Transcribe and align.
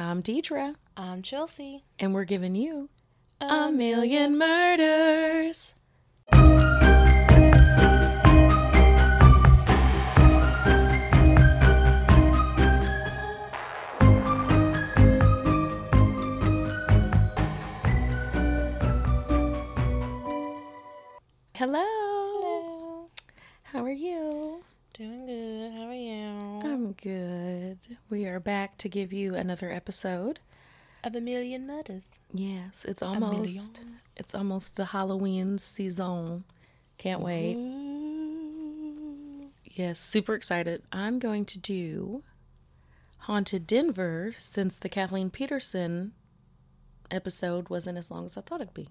I'm 0.00 0.22
Deidra, 0.22 0.76
I'm 0.96 1.20
Chelsea. 1.20 1.84
and 1.98 2.14
we're 2.14 2.24
giving 2.24 2.54
you 2.54 2.88
a 3.38 3.70
million 3.70 4.38
murders. 4.38 5.74
Hello. 21.54 21.78
Hello. 21.78 23.08
How 23.64 23.84
are 23.84 23.90
you? 23.90 24.62
Doing 24.94 25.26
good. 25.26 25.72
How 25.74 25.88
are 25.88 25.94
you? 25.94 26.29
Good. 27.02 27.78
We 28.10 28.26
are 28.26 28.38
back 28.40 28.76
to 28.78 28.88
give 28.88 29.12
you 29.12 29.34
another 29.34 29.70
episode. 29.72 30.40
of 31.02 31.14
a 31.14 31.20
million 31.20 31.66
murders. 31.66 32.02
Yes, 32.32 32.84
it's 32.86 33.02
almost 33.02 33.80
it's 34.16 34.34
almost 34.34 34.76
the 34.76 34.86
Halloween 34.86 35.58
season. 35.58 36.44
Can't 36.98 37.20
wait. 37.22 37.56
Yes, 39.64 39.98
super 39.98 40.34
excited. 40.34 40.82
I'm 40.92 41.18
going 41.18 41.46
to 41.46 41.58
do 41.58 42.22
Haunted 43.20 43.66
Denver 43.66 44.34
since 44.38 44.76
the 44.76 44.90
Kathleen 44.90 45.30
Peterson 45.30 46.12
episode 47.10 47.70
wasn't 47.70 47.96
as 47.96 48.10
long 48.10 48.26
as 48.26 48.36
I 48.36 48.42
thought 48.42 48.60
it'd 48.60 48.74
be. 48.74 48.88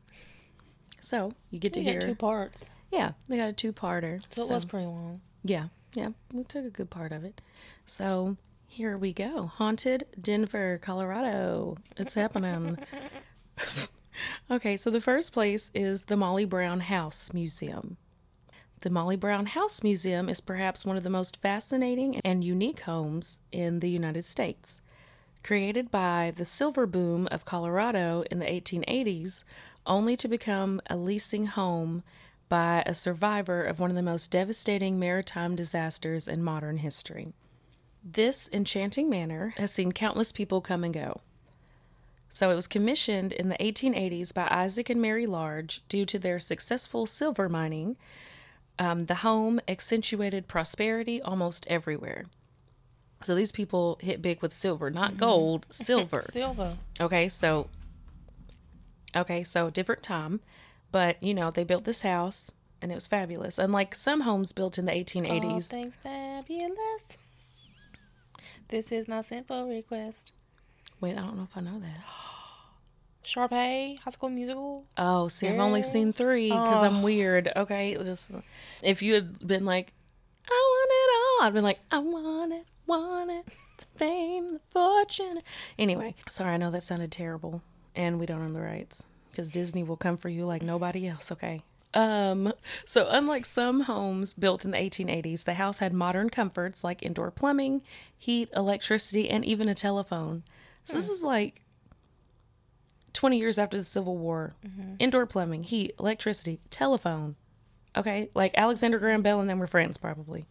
So 1.00 1.34
you 1.52 1.60
get 1.60 1.74
to 1.74 1.80
We 1.80 1.86
hear. 1.86 2.02
two 2.02 2.16
parts, 2.16 2.66
yeah, 2.92 3.12
they 3.28 3.38
got 3.38 3.50
a 3.50 3.54
two-parter. 3.54 4.20
so 4.36 4.44
it 4.44 4.50
was 4.50 4.66
pretty 4.66 4.88
long. 4.88 5.22
Yeah, 5.44 5.68
yeah, 5.94 6.10
we 6.34 6.44
took 6.44 6.66
a 6.66 6.70
good 6.70 6.90
part 6.90 7.12
of 7.12 7.24
it. 7.24 7.42
So 7.86 8.38
here 8.68 8.98
we 8.98 9.14
go. 9.14 9.48
Haunted 9.48 10.06
Denver, 10.22 10.80
Colorado. 10.82 11.78
It's 11.98 12.14
happening. 12.14 12.78
okay, 14.52 14.78
so 14.78 14.90
the 14.90 15.02
first 15.02 15.34
place 15.34 15.72
is 15.74 16.04
the 16.04 16.18
Molly 16.18 16.46
Brown 16.46 16.82
House 16.82 17.34
Museum. 17.34 17.98
The 18.82 18.90
Molly 18.90 19.18
Brown 19.18 19.48
House 19.48 19.84
Museum 19.84 20.30
is 20.30 20.40
perhaps 20.40 20.86
one 20.86 20.96
of 20.96 21.04
the 21.04 21.10
most 21.10 21.38
fascinating 21.38 22.22
and 22.24 22.44
unique 22.44 22.82
homes 22.82 23.40
in 23.52 23.80
the 23.80 23.90
United 23.90 24.24
States. 24.24 24.80
Created 25.44 25.90
by 25.90 26.32
the 26.36 26.46
silver 26.46 26.86
boom 26.86 27.28
of 27.32 27.44
Colorado 27.44 28.24
in 28.30 28.40
the 28.40 28.46
1880s, 28.46 29.44
only 29.86 30.16
to 30.16 30.28
become 30.28 30.80
a 30.90 30.96
leasing 30.96 31.48
home 31.48 32.04
by 32.50 32.84
a 32.86 32.94
survivor 32.94 33.64
of 33.64 33.80
one 33.80 33.90
of 33.90 33.96
the 33.96 34.02
most 34.02 34.32
devastating 34.32 35.00
maritime 35.00 35.56
disasters 35.56 36.28
in 36.28 36.44
modern 36.44 36.78
history. 36.78 37.34
This 38.04 38.50
enchanting 38.52 39.10
manor 39.10 39.54
has 39.58 39.72
seen 39.72 39.92
countless 39.92 40.32
people 40.32 40.60
come 40.60 40.84
and 40.84 40.94
go. 40.94 41.22
So 42.30 42.52
it 42.52 42.56
was 42.56 42.68
commissioned 42.68 43.34
in 43.34 43.50
the 43.50 43.58
1880s 43.58 44.34
by 44.34 44.48
Isaac 44.50 44.90
and 44.90 45.02
Mary 45.02 45.26
Large 45.26 45.84
due 45.90 46.06
to 46.06 46.20
their 46.20 46.40
successful 46.40 47.06
silver 47.06 47.50
mining. 47.50 47.98
Um, 48.78 49.08
the 49.08 49.16
home 49.16 49.60
accentuated 49.68 50.48
prosperity 50.48 51.22
almost 51.22 51.66
everywhere. 51.68 52.26
So 53.22 53.36
these 53.36 53.52
people 53.52 53.98
hit 54.02 54.22
big 54.22 54.42
with 54.42 54.54
silver, 54.54 54.90
not 54.90 55.18
gold, 55.18 55.66
silver. 55.72 56.24
Silver. 56.32 56.78
Okay, 57.02 57.28
so 57.28 57.68
okay, 59.16 59.44
so 59.44 59.70
different 59.70 60.04
time, 60.04 60.40
but 60.92 61.22
you 61.22 61.34
know 61.34 61.52
they 61.52 61.64
built 61.64 61.84
this 61.86 62.02
house 62.02 62.52
and 62.82 62.92
it 62.92 62.96
was 62.96 63.08
fabulous. 63.08 63.58
Unlike 63.60 63.96
some 63.96 64.22
homes 64.22 64.52
built 64.52 64.78
in 64.78 64.86
the 64.86 64.92
All 64.94 64.98
1880s, 65.00 65.68
things 65.68 65.96
fabulous. 66.02 67.04
This 68.70 68.92
is 68.92 69.08
my 69.08 69.22
simple 69.22 69.68
request. 69.68 70.32
wait, 71.02 71.18
I 71.18 71.22
don't 71.22 71.38
know 71.38 71.48
if 71.50 71.58
I 71.58 71.62
know 71.62 71.80
that. 71.80 72.00
Sharpay, 73.26 74.00
High 74.00 74.12
School 74.12 74.30
Musical. 74.30 74.86
Oh, 74.98 75.28
see, 75.28 75.48
I've 75.48 75.60
only 75.60 75.84
seen 75.84 76.14
three 76.14 76.50
because 76.50 76.82
I'm 76.84 77.00
Oh. 77.00 77.04
weird. 77.04 77.52
Okay, 77.56 77.96
just 78.04 78.32
if 78.82 79.02
you 79.02 79.14
had 79.14 79.46
been 79.46 79.66
like, 79.66 79.94
I 80.48 80.52
want 80.52 80.92
it 80.92 81.42
all, 81.42 81.48
I'd 81.48 81.54
been 81.54 81.64
like, 81.64 81.80
I 81.92 82.00
want 82.00 82.54
it, 82.54 82.66
want 82.88 83.30
it, 83.30 83.46
the 83.78 83.86
fame, 83.98 84.54
the 84.54 84.60
fortune. 84.72 85.42
Anyway, 85.78 86.16
sorry, 86.28 86.54
I 86.54 86.58
know 86.58 86.72
that 86.72 86.84
sounded 86.84 87.12
terrible, 87.12 87.62
and 87.96 88.20
we 88.20 88.26
don't 88.26 88.42
own 88.42 88.54
the 88.54 88.62
rights 88.62 89.04
because 89.40 89.52
Disney 89.52 89.84
will 89.84 89.96
come 89.96 90.18
for 90.18 90.28
you 90.28 90.46
like 90.46 90.62
nobody 90.62 91.08
else. 91.08 91.32
Okay. 91.32 91.62
Um, 91.94 92.52
so 92.84 93.08
unlike 93.10 93.46
some 93.46 93.82
homes 93.82 94.34
built 94.34 94.66
in 94.66 94.72
the 94.72 94.78
1880s, 94.78 95.46
the 95.46 95.54
house 95.54 95.80
had 95.80 95.94
modern 95.94 96.30
comforts 96.30 96.84
like 96.84 97.02
indoor 97.02 97.32
plumbing, 97.32 97.82
heat, 98.18 98.50
electricity, 98.54 99.30
and 99.30 99.46
even 99.46 99.70
a 99.70 99.76
telephone. 99.76 100.44
So 100.84 100.94
this 100.94 101.08
is 101.08 101.24
like 101.24 101.62
20 103.14 103.38
years 103.38 103.58
after 103.58 103.78
the 103.78 103.86
Civil 103.86 104.18
War. 104.18 104.56
Indoor 105.00 105.26
plumbing, 105.26 105.64
heat, 105.64 105.96
electricity, 105.98 106.60
telephone. 106.70 107.38
Okay, 107.96 108.30
like 108.36 108.52
Alexander 108.56 109.00
Graham 109.00 109.22
Bell 109.22 109.40
and 109.40 109.50
them 109.50 109.58
were 109.58 109.68
friends, 109.68 109.98
probably. 109.98 110.48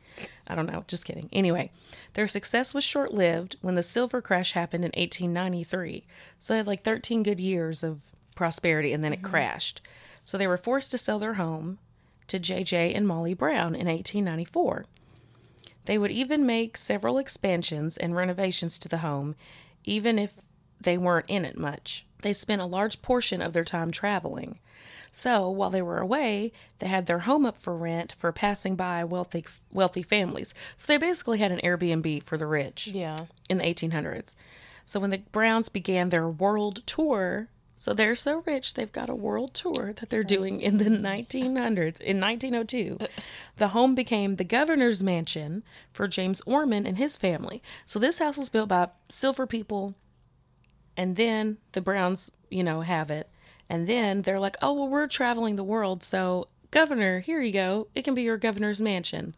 I 0.46 0.54
don't 0.54 0.66
know, 0.66 0.84
just 0.88 1.04
kidding. 1.04 1.28
Anyway, 1.30 1.70
their 2.14 2.26
success 2.26 2.72
was 2.72 2.84
short 2.84 3.12
lived 3.12 3.56
when 3.60 3.74
the 3.74 3.82
silver 3.82 4.22
crash 4.22 4.52
happened 4.52 4.84
in 4.84 4.92
1893. 4.98 6.06
So 6.38 6.54
they 6.54 6.56
had 6.56 6.66
like 6.66 6.84
13 6.84 7.22
good 7.22 7.38
years 7.38 7.82
of 7.82 8.00
prosperity 8.38 8.92
and 8.92 9.04
then 9.04 9.12
it 9.12 9.16
mm-hmm. 9.16 9.30
crashed. 9.30 9.82
So 10.24 10.38
they 10.38 10.46
were 10.46 10.56
forced 10.56 10.90
to 10.92 10.98
sell 10.98 11.18
their 11.18 11.34
home 11.34 11.78
to 12.28 12.38
J.J. 12.38 12.94
and 12.94 13.06
Molly 13.06 13.34
Brown 13.34 13.74
in 13.74 13.86
1894. 13.86 14.86
They 15.86 15.98
would 15.98 16.10
even 16.10 16.46
make 16.46 16.76
several 16.76 17.18
expansions 17.18 17.96
and 17.96 18.14
renovations 18.14 18.78
to 18.78 18.88
the 18.88 18.98
home, 18.98 19.34
even 19.84 20.18
if 20.18 20.34
they 20.80 20.96
weren't 20.96 21.28
in 21.28 21.44
it 21.44 21.58
much. 21.58 22.06
They 22.22 22.32
spent 22.32 22.62
a 22.62 22.66
large 22.66 23.02
portion 23.02 23.42
of 23.42 23.52
their 23.52 23.64
time 23.64 23.90
traveling. 23.90 24.58
So, 25.10 25.48
while 25.48 25.70
they 25.70 25.80
were 25.82 25.98
away, 25.98 26.52
they 26.78 26.86
had 26.86 27.06
their 27.06 27.20
home 27.20 27.46
up 27.46 27.56
for 27.56 27.74
rent 27.74 28.14
for 28.18 28.30
passing 28.30 28.76
by 28.76 29.02
wealthy 29.04 29.46
wealthy 29.72 30.02
families. 30.02 30.54
So 30.76 30.86
they 30.86 30.98
basically 30.98 31.38
had 31.38 31.50
an 31.50 31.60
Airbnb 31.64 32.22
for 32.24 32.36
the 32.36 32.46
rich 32.46 32.88
Yeah. 32.88 33.26
in 33.48 33.58
the 33.58 33.64
1800s. 33.64 34.34
So 34.84 35.00
when 35.00 35.10
the 35.10 35.22
Browns 35.32 35.68
began 35.68 36.10
their 36.10 36.28
world 36.28 36.82
tour, 36.86 37.48
so 37.78 37.94
they're 37.94 38.16
so 38.16 38.42
rich, 38.44 38.74
they've 38.74 38.90
got 38.90 39.08
a 39.08 39.14
world 39.14 39.54
tour 39.54 39.94
that 40.00 40.10
they're 40.10 40.24
doing 40.24 40.60
in 40.60 40.78
the 40.78 40.86
1900s. 40.86 42.00
In 42.00 42.20
1902, 42.20 42.98
the 43.56 43.68
home 43.68 43.94
became 43.94 44.34
the 44.34 44.44
governor's 44.44 45.00
mansion 45.00 45.62
for 45.92 46.08
James 46.08 46.42
Orman 46.44 46.86
and 46.86 46.98
his 46.98 47.16
family. 47.16 47.62
So 47.86 48.00
this 48.00 48.18
house 48.18 48.36
was 48.36 48.48
built 48.48 48.68
by 48.68 48.88
silver 49.08 49.46
people, 49.46 49.94
and 50.96 51.14
then 51.14 51.58
the 51.70 51.80
Browns, 51.80 52.32
you 52.50 52.64
know, 52.64 52.80
have 52.80 53.12
it. 53.12 53.30
And 53.70 53.86
then 53.86 54.22
they're 54.22 54.40
like, 54.40 54.56
oh, 54.60 54.72
well, 54.72 54.88
we're 54.88 55.06
traveling 55.06 55.54
the 55.54 55.62
world, 55.62 56.02
so 56.02 56.48
governor, 56.72 57.20
here 57.20 57.40
you 57.40 57.52
go. 57.52 57.86
It 57.94 58.02
can 58.02 58.14
be 58.14 58.22
your 58.22 58.38
governor's 58.38 58.80
mansion. 58.80 59.36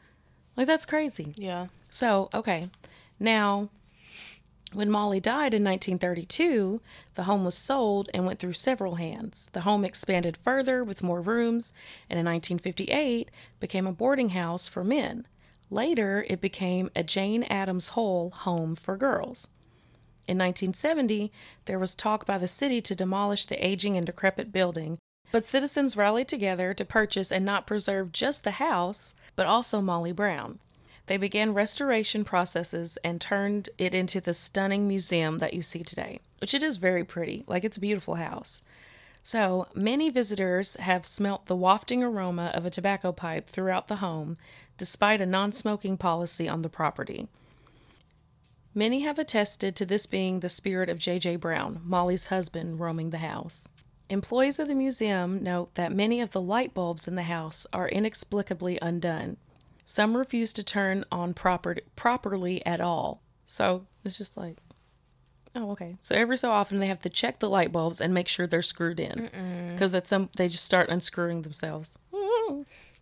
Like, 0.57 0.67
that's 0.67 0.87
crazy. 0.87 1.35
Yeah. 1.37 1.67
So, 1.91 2.31
okay. 2.33 2.71
Now, 3.19 3.69
when 4.73 4.91
Molly 4.91 5.21
died 5.21 5.53
in 5.53 5.65
1932, 5.65 6.81
the 7.15 7.25
home 7.25 7.45
was 7.45 7.57
sold 7.57 8.09
and 8.15 8.25
went 8.25 8.39
through 8.39 8.53
several 8.53 8.95
hands. 8.97 9.51
The 9.53 9.63
home 9.63 9.85
expanded 9.85 10.37
further 10.37 10.85
with 10.85 11.03
more 11.03 11.21
rooms, 11.21 11.73
and 12.09 12.19
in 12.19 12.27
1958 12.27 13.31
became 13.59 13.87
a 13.87 13.93
boarding 13.93 14.31
house 14.31 14.69
for 14.69 14.85
men. 14.85 15.27
Later, 15.71 16.25
it 16.29 16.41
became 16.41 16.91
a 16.95 17.03
Jane 17.03 17.43
Addams 17.45 17.89
Hole 17.89 18.31
home 18.31 18.77
for 18.77 18.97
girls. 18.97 19.49
In 20.29 20.39
1970, 20.39 21.33
there 21.65 21.79
was 21.79 21.95
talk 21.95 22.25
by 22.25 22.39
the 22.39 22.49
city 22.49 22.81
to 22.83 22.95
demolish 22.95 23.47
the 23.47 23.65
aging 23.65 23.97
and 23.97 24.07
decrepit 24.07 24.53
building, 24.53 24.99
but 25.33 25.47
citizens 25.47 25.97
rallied 25.97 26.29
together 26.29 26.75
to 26.75 26.85
purchase 26.85 27.33
and 27.33 27.45
not 27.45 27.67
preserve 27.67 28.13
just 28.13 28.45
the 28.45 28.53
house, 28.53 29.15
but 29.35 29.47
also 29.47 29.81
Molly 29.81 30.13
Brown. 30.13 30.61
They 31.11 31.17
began 31.17 31.55
restoration 31.55 32.23
processes 32.23 32.97
and 33.03 33.21
turned 33.21 33.69
it 33.79 33.95
into 33.95 34.21
the 34.21 34.33
stunning 34.33 34.87
museum 34.87 35.39
that 35.39 35.55
you 35.55 35.61
see 35.61 35.83
today, 35.83 36.21
which 36.39 36.55
it 36.55 36.63
is 36.63 36.77
very 36.77 37.03
pretty. 37.03 37.43
Like 37.49 37.65
it's 37.65 37.79
a 37.79 37.81
beautiful 37.81 38.15
house. 38.15 38.63
So 39.21 39.67
many 39.75 40.09
visitors 40.09 40.77
have 40.77 41.05
smelt 41.05 41.47
the 41.47 41.57
wafting 41.57 42.01
aroma 42.05 42.53
of 42.55 42.65
a 42.65 42.71
tobacco 42.71 43.11
pipe 43.11 43.49
throughout 43.49 43.89
the 43.89 43.97
home, 43.97 44.37
despite 44.79 45.21
a 45.21 45.27
non 45.27 45.51
smoking 45.51 45.97
policy 45.97 46.49
on 46.49 46.63
the 46.63 46.69
property. 46.69 47.27
Many 48.73 49.01
have 49.01 49.19
attested 49.19 49.75
to 49.75 49.85
this 49.85 50.07
being 50.07 50.39
the 50.39 50.49
spirit 50.49 50.89
of 50.89 50.99
J.J. 50.99 51.35
Brown, 51.39 51.81
Molly's 51.83 52.27
husband, 52.27 52.79
roaming 52.79 53.11
the 53.11 53.19
house. 53.19 53.67
Employees 54.09 54.61
of 54.61 54.69
the 54.69 54.77
museum 54.77 55.43
note 55.43 55.75
that 55.75 55.91
many 55.91 56.21
of 56.21 56.31
the 56.31 56.41
light 56.41 56.73
bulbs 56.73 57.09
in 57.09 57.17
the 57.17 57.25
house 57.25 57.67
are 57.73 57.89
inexplicably 57.89 58.79
undone. 58.81 59.39
Some 59.91 60.17
refuse 60.17 60.53
to 60.53 60.63
turn 60.63 61.05
on 61.11 61.35
proper, 61.35 61.79
properly 61.97 62.65
at 62.65 62.81
all. 62.81 63.23
So 63.45 63.87
it's 64.05 64.17
just 64.17 64.37
like, 64.37 64.59
oh, 65.57 65.73
okay. 65.73 65.97
So 66.01 66.15
every 66.15 66.37
so 66.37 66.53
often 66.53 66.79
they 66.79 66.87
have 66.87 67.03
to 67.03 67.09
check 67.09 67.41
the 67.41 67.51
light 67.51 67.73
bulbs 67.73 68.01
and 68.01 68.15
make 68.15 68.29
sure 68.29 68.47
they're 68.47 68.63
screwed 68.63 69.01
in 69.01 69.73
because 69.73 69.93
at 69.93 70.07
some 70.07 70.29
they 70.37 70.49
just 70.49 70.65
start 70.65 70.91
unscrewing 70.91 71.43
themselves. 71.43 71.99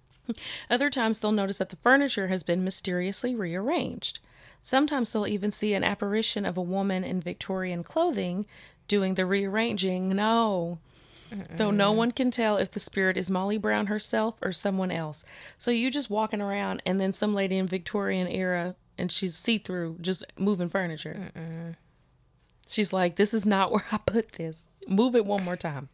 Other 0.70 0.88
times 0.88 1.18
they'll 1.18 1.30
notice 1.30 1.58
that 1.58 1.68
the 1.68 1.76
furniture 1.76 2.28
has 2.28 2.42
been 2.42 2.64
mysteriously 2.64 3.34
rearranged. 3.34 4.20
Sometimes 4.62 5.12
they'll 5.12 5.26
even 5.26 5.50
see 5.50 5.74
an 5.74 5.84
apparition 5.84 6.46
of 6.46 6.56
a 6.56 6.62
woman 6.62 7.04
in 7.04 7.20
Victorian 7.20 7.82
clothing 7.82 8.46
doing 8.88 9.14
the 9.14 9.26
rearranging. 9.26 10.08
No. 10.08 10.78
Though 11.56 11.70
no 11.70 11.92
one 11.92 12.12
can 12.12 12.30
tell 12.30 12.56
if 12.56 12.70
the 12.70 12.80
spirit 12.80 13.16
is 13.16 13.30
Molly 13.30 13.58
Brown 13.58 13.86
herself 13.86 14.36
or 14.42 14.52
someone 14.52 14.90
else. 14.90 15.24
So 15.58 15.70
you 15.70 15.90
just 15.90 16.10
walking 16.10 16.40
around 16.40 16.82
and 16.86 17.00
then 17.00 17.12
some 17.12 17.34
lady 17.34 17.58
in 17.58 17.66
Victorian 17.66 18.26
era 18.26 18.74
and 18.96 19.12
she's 19.12 19.36
see 19.36 19.58
through 19.58 19.98
just 20.00 20.24
moving 20.36 20.68
furniture. 20.68 21.76
She's 22.66 22.92
like, 22.92 23.16
This 23.16 23.32
is 23.32 23.46
not 23.46 23.70
where 23.72 23.84
I 23.92 23.98
put 23.98 24.32
this. 24.32 24.66
Move 24.86 25.14
it 25.14 25.26
one 25.26 25.44
more 25.44 25.56
time. 25.56 25.88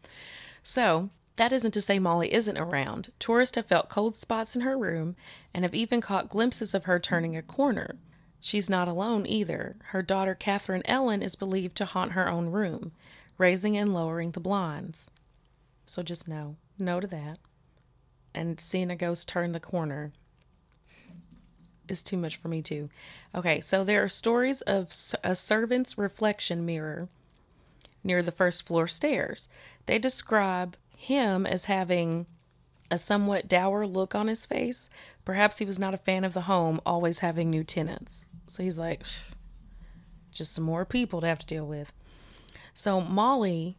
So, 0.63 1.11
that 1.37 1.53
isn't 1.53 1.73
to 1.73 1.81
say 1.81 1.99
Molly 1.99 2.33
isn't 2.33 2.57
around. 2.57 3.11
Tourists 3.19 3.57
have 3.57 3.67
felt 3.67 3.89
cold 3.89 4.17
spots 4.17 4.55
in 4.55 4.63
her 4.63 4.79
room 4.79 5.17
and 5.53 5.65
have 5.65 5.75
even 5.75 6.01
caught 6.01 6.29
glimpses 6.29 6.75
of 6.75 6.85
her 6.85 7.01
turning 7.01 7.37
a 7.37 7.43
corner. 7.43 7.97
She's 8.41 8.71
not 8.71 8.89
alone 8.89 9.27
either. 9.27 9.77
Her 9.87 10.03
daughter 10.03 10.35
Catherine 10.35 10.83
Ellen 10.85 11.23
is 11.23 11.35
believed 11.35 11.77
to 11.77 11.87
haunt 11.87 12.13
her 12.13 12.29
own 12.29 12.47
room, 12.47 12.93
raising 13.37 13.77
and 13.77 13.93
lowering 13.93 14.31
the 14.31 14.41
blinds. 14.41 15.09
So 15.87 16.03
just 16.03 16.29
know, 16.29 16.57
no 16.79 17.01
to 17.01 17.07
that. 17.07 17.39
And 18.35 18.59
seeing 18.59 18.91
a 18.91 18.97
ghost 18.97 19.29
turn 19.29 19.53
the 19.53 19.61
corner 19.61 20.13
is 21.89 22.03
too 22.03 22.17
much 22.17 22.37
for 22.37 22.49
me 22.49 22.63
too. 22.63 22.89
Okay, 23.35 23.61
so 23.61 23.85
there 23.85 24.03
are 24.03 24.09
stories 24.09 24.61
of 24.63 24.89
a 25.23 25.37
servant's 25.37 25.99
reflection 25.99 26.65
mirror 26.65 27.09
near 28.03 28.23
the 28.23 28.33
first 28.33 28.67
floor 28.67 28.89
stairs. 28.89 29.49
They 29.87 29.99
describe 29.99 30.77
him 30.97 31.47
as 31.47 31.67
having 31.67 32.27
a 32.91 32.99
somewhat 32.99 33.49
dour 33.49 33.87
look 33.87 34.15
on 34.15 34.27
his 34.27 34.47
face. 34.47 34.91
Perhaps 35.25 35.59
he 35.59 35.65
was 35.65 35.79
not 35.79 35.95
a 35.95 35.99
fan 35.99 36.25
of 36.25 36.35
the 36.35 36.43
home, 36.43 36.81
always 36.85 37.21
having 37.21 37.51
new 37.51 37.65
tenants. 37.65 38.27
So 38.47 38.63
he's 38.63 38.79
like, 38.79 39.03
just 40.33 40.53
some 40.53 40.65
more 40.65 40.85
people 40.85 41.21
to 41.21 41.27
have 41.27 41.39
to 41.41 41.47
deal 41.47 41.67
with. 41.67 41.93
So 42.75 43.01
Molly, 43.01 43.77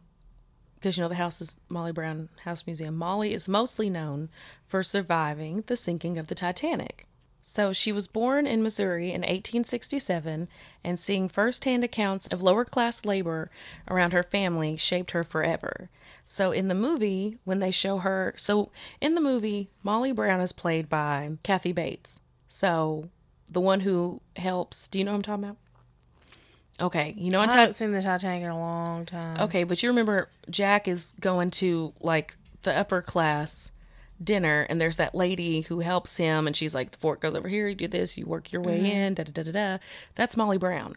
because 0.86 0.98
you 0.98 1.02
know 1.02 1.08
the 1.08 1.16
house 1.16 1.40
is 1.40 1.56
Molly 1.68 1.90
Brown 1.90 2.28
House 2.44 2.64
Museum, 2.64 2.96
Molly 2.96 3.34
is 3.34 3.48
mostly 3.48 3.90
known 3.90 4.28
for 4.68 4.84
surviving 4.84 5.64
the 5.66 5.76
sinking 5.76 6.16
of 6.16 6.28
the 6.28 6.34
Titanic. 6.36 7.08
So 7.42 7.72
she 7.72 7.90
was 7.90 8.06
born 8.06 8.46
in 8.46 8.62
Missouri 8.62 9.06
in 9.06 9.22
1867, 9.22 10.46
and 10.84 11.00
seeing 11.00 11.28
firsthand 11.28 11.82
accounts 11.82 12.28
of 12.28 12.40
lower 12.40 12.64
class 12.64 13.04
labor 13.04 13.50
around 13.88 14.12
her 14.12 14.22
family 14.22 14.76
shaped 14.76 15.10
her 15.10 15.24
forever. 15.24 15.90
So 16.24 16.52
in 16.52 16.68
the 16.68 16.74
movie, 16.76 17.38
when 17.42 17.58
they 17.58 17.72
show 17.72 17.98
her, 17.98 18.32
so 18.36 18.70
in 19.00 19.16
the 19.16 19.20
movie, 19.20 19.70
Molly 19.82 20.12
Brown 20.12 20.40
is 20.40 20.52
played 20.52 20.88
by 20.88 21.32
Kathy 21.42 21.72
Bates. 21.72 22.20
So 22.46 23.10
the 23.50 23.60
one 23.60 23.80
who 23.80 24.20
helps, 24.36 24.86
do 24.86 25.00
you 25.00 25.04
know 25.04 25.10
what 25.10 25.16
I'm 25.16 25.22
talking 25.22 25.44
about? 25.46 25.56
Okay, 26.78 27.14
you 27.16 27.30
know 27.30 27.40
I 27.40 27.44
haven't 27.44 27.74
seen 27.74 27.92
the 27.92 28.02
Titanic 28.02 28.42
in 28.42 28.50
a 28.50 28.58
long 28.58 29.06
time. 29.06 29.40
Okay, 29.40 29.64
but 29.64 29.82
you 29.82 29.88
remember 29.88 30.28
Jack 30.50 30.88
is 30.88 31.14
going 31.20 31.50
to 31.52 31.94
like 32.00 32.36
the 32.64 32.76
upper 32.76 33.00
class 33.00 33.72
dinner, 34.22 34.66
and 34.68 34.80
there's 34.80 34.96
that 34.96 35.14
lady 35.14 35.62
who 35.62 35.80
helps 35.80 36.16
him, 36.16 36.46
and 36.46 36.56
she's 36.56 36.74
like, 36.74 36.90
the 36.90 36.98
fork 36.98 37.20
goes 37.20 37.34
over 37.34 37.48
here, 37.48 37.68
you 37.68 37.74
do 37.74 37.88
this, 37.88 38.18
you 38.18 38.26
work 38.26 38.52
your 38.52 38.62
way 38.62 38.78
mm-hmm. 38.78 38.86
in, 38.86 39.14
da 39.14 39.24
da 39.24 39.32
da 39.32 39.42
da 39.44 39.52
da. 39.52 39.78
That's 40.14 40.36
Molly 40.36 40.58
Brown. 40.58 40.96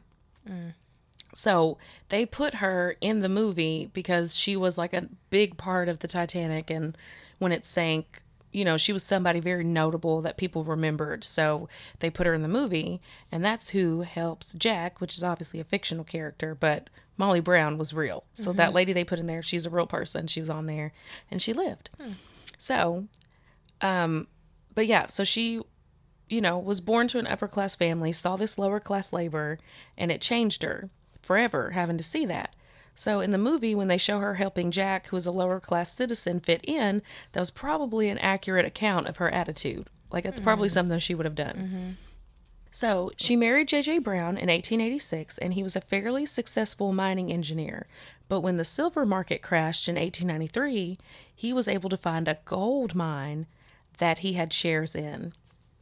Mm. 0.49 0.73
So 1.33 1.77
they 2.09 2.25
put 2.25 2.55
her 2.55 2.97
in 3.01 3.19
the 3.21 3.29
movie 3.29 3.89
because 3.93 4.35
she 4.35 4.55
was 4.55 4.77
like 4.77 4.93
a 4.93 5.07
big 5.29 5.57
part 5.57 5.87
of 5.87 5.99
the 5.99 6.07
Titanic, 6.07 6.69
and 6.69 6.97
when 7.37 7.51
it 7.51 7.63
sank, 7.63 8.23
you 8.51 8.65
know, 8.65 8.77
she 8.77 8.93
was 8.93 9.03
somebody 9.03 9.39
very 9.39 9.63
notable 9.63 10.21
that 10.21 10.37
people 10.37 10.63
remembered. 10.63 11.23
So 11.23 11.69
they 11.99 12.09
put 12.09 12.27
her 12.27 12.33
in 12.33 12.41
the 12.41 12.47
movie, 12.47 13.01
and 13.31 13.43
that's 13.43 13.69
who 13.69 14.01
helps 14.01 14.53
Jack, 14.53 14.99
which 15.01 15.17
is 15.17 15.23
obviously 15.23 15.59
a 15.59 15.63
fictional 15.63 16.03
character, 16.03 16.55
but 16.55 16.89
Molly 17.17 17.39
Brown 17.41 17.77
was 17.77 17.93
real. 17.93 18.23
So 18.35 18.53
that 18.53 18.73
lady 18.73 18.93
they 18.93 19.03
put 19.03 19.19
in 19.19 19.27
there, 19.27 19.41
she's 19.41 19.65
a 19.65 19.69
real 19.69 19.87
person. 19.87 20.27
She 20.27 20.39
was 20.39 20.49
on 20.49 20.65
there, 20.65 20.93
and 21.29 21.41
she 21.41 21.53
lived. 21.53 21.89
So, 22.57 23.07
um, 23.81 24.27
but 24.73 24.87
yeah, 24.87 25.07
so 25.07 25.23
she 25.23 25.61
you 26.29 26.41
know, 26.41 26.57
was 26.57 26.79
born 26.79 27.07
to 27.09 27.19
an 27.19 27.27
upper 27.27 27.47
class 27.47 27.75
family, 27.75 28.11
saw 28.11 28.35
this 28.35 28.57
lower 28.57 28.79
class 28.79 29.11
labor, 29.11 29.57
and 29.97 30.11
it 30.11 30.21
changed 30.21 30.61
her 30.63 30.89
forever 31.21 31.71
having 31.71 31.97
to 31.97 32.03
see 32.03 32.25
that. 32.27 32.55
So 32.99 33.21
in 33.21 33.31
the 33.31 33.37
movie, 33.37 33.73
when 33.73 33.87
they 33.87 33.97
show 33.97 34.19
her 34.19 34.35
helping 34.35 34.71
Jack, 34.71 35.07
who 35.07 35.15
is 35.15 35.25
a 35.25 35.31
lower 35.31 35.61
class 35.61 35.95
citizen, 35.95 36.41
fit 36.41 36.59
in, 36.65 37.01
that 37.31 37.39
was 37.39 37.49
probably 37.49 38.09
an 38.09 38.17
accurate 38.17 38.65
account 38.65 39.07
of 39.07 39.15
her 39.17 39.29
attitude. 39.29 39.87
Like, 40.11 40.25
it's 40.25 40.41
probably 40.41 40.67
mm-hmm. 40.67 40.73
something 40.73 40.99
she 40.99 41.15
would 41.15 41.25
have 41.25 41.33
done. 41.33 41.55
Mm-hmm. 41.55 41.89
So 42.71 43.11
she 43.15 43.37
married 43.37 43.69
J.J. 43.69 43.99
Brown 43.99 44.35
in 44.35 44.49
1886, 44.49 45.37
and 45.37 45.53
he 45.53 45.63
was 45.63 45.77
a 45.77 45.81
fairly 45.81 46.25
successful 46.25 46.91
mining 46.91 47.31
engineer. 47.31 47.87
But 48.27 48.41
when 48.41 48.57
the 48.57 48.65
silver 48.65 49.05
market 49.05 49.41
crashed 49.41 49.87
in 49.87 49.95
1893, 49.95 50.97
he 51.33 51.53
was 51.53 51.69
able 51.69 51.89
to 51.89 51.95
find 51.95 52.27
a 52.27 52.39
gold 52.43 52.95
mine 52.95 53.45
that 53.99 54.17
he 54.17 54.33
had 54.33 54.51
shares 54.51 54.93
in. 54.93 55.31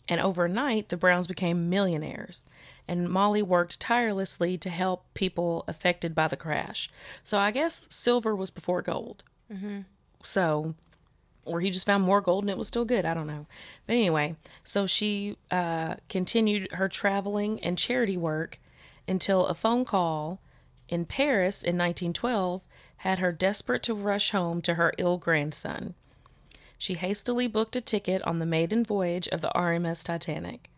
And 0.08 0.22
overnight, 0.22 0.90
the 0.90 0.98
Browns 0.98 1.26
became 1.26 1.68
millionaires. 1.68 2.46
And 2.88 3.10
Molly 3.10 3.42
worked 3.42 3.80
tirelessly 3.80 4.58
to 4.60 4.70
help 4.70 5.04
people 5.14 5.66
affected 5.68 6.16
by 6.16 6.28
the 6.28 6.38
crash. 6.38 6.90
So 7.24 7.38
I 7.38 7.52
guess 7.52 7.86
silver 7.90 8.36
was 8.36 8.50
before 8.50 8.82
gold. 8.82 9.24
So, 10.24 10.74
or 11.46 11.60
he 11.62 11.70
just 11.70 11.86
found 11.86 12.04
more 12.04 12.22
gold 12.22 12.44
and 12.44 12.50
it 12.52 12.58
was 12.58 12.68
still 12.68 12.86
good. 12.86 13.06
I 13.06 13.14
don't 13.14 13.28
know. 13.28 13.46
But 13.86 13.94
anyway, 13.94 14.36
so 14.64 14.88
she 14.88 15.38
uh, 15.52 15.96
continued 16.10 16.72
her 16.74 16.88
traveling 16.90 17.60
and 17.64 17.78
charity 17.78 18.18
work 18.18 18.60
until 19.08 19.46
a 19.48 19.54
phone 19.54 19.84
call 19.86 20.40
in 20.90 21.06
Paris 21.06 21.62
in 21.64 21.78
1912 21.78 22.62
had 23.02 23.20
her 23.20 23.32
desperate 23.32 23.84
to 23.84 23.94
rush 23.94 24.32
home 24.32 24.62
to 24.62 24.74
her 24.76 24.94
ill 24.98 25.18
grandson. 25.18 25.94
She 26.78 26.94
hastily 26.96 27.48
booked 27.48 27.76
a 27.76 27.82
ticket 27.82 28.22
on 28.24 28.40
the 28.40 28.46
maiden 28.46 28.84
voyage 28.84 29.28
of 29.30 29.42
the 29.42 29.52
RMS 29.56 30.04
Titanic. 30.04 30.70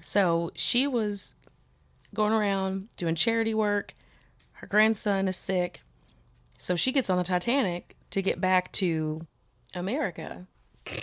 So 0.00 0.50
she 0.54 0.86
was 0.86 1.34
going 2.14 2.32
around 2.32 2.88
doing 2.96 3.14
charity 3.14 3.54
work. 3.54 3.94
Her 4.52 4.66
grandson 4.66 5.28
is 5.28 5.36
sick. 5.36 5.82
So 6.58 6.74
she 6.74 6.92
gets 6.92 7.08
on 7.08 7.18
the 7.18 7.24
Titanic 7.24 7.96
to 8.10 8.22
get 8.22 8.40
back 8.40 8.72
to 8.72 9.26
America. 9.74 10.46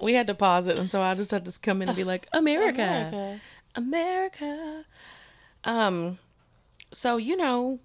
we 0.00 0.14
had 0.14 0.26
to 0.28 0.34
pause 0.34 0.66
it, 0.66 0.78
and 0.78 0.90
so 0.90 1.02
I 1.02 1.14
just 1.14 1.30
had 1.30 1.44
to 1.44 1.60
come 1.60 1.82
in 1.82 1.88
and 1.88 1.96
be 1.96 2.04
like, 2.04 2.28
America. 2.32 2.82
America. 2.82 3.40
America. 3.74 4.84
Um, 5.64 6.18
so 6.92 7.16
you 7.16 7.36
know, 7.36 7.80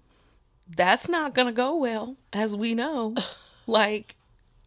that's 0.68 1.08
not 1.08 1.34
gonna 1.34 1.52
go 1.52 1.76
well, 1.76 2.16
as 2.32 2.56
we 2.56 2.74
know. 2.74 3.14
like, 3.66 4.14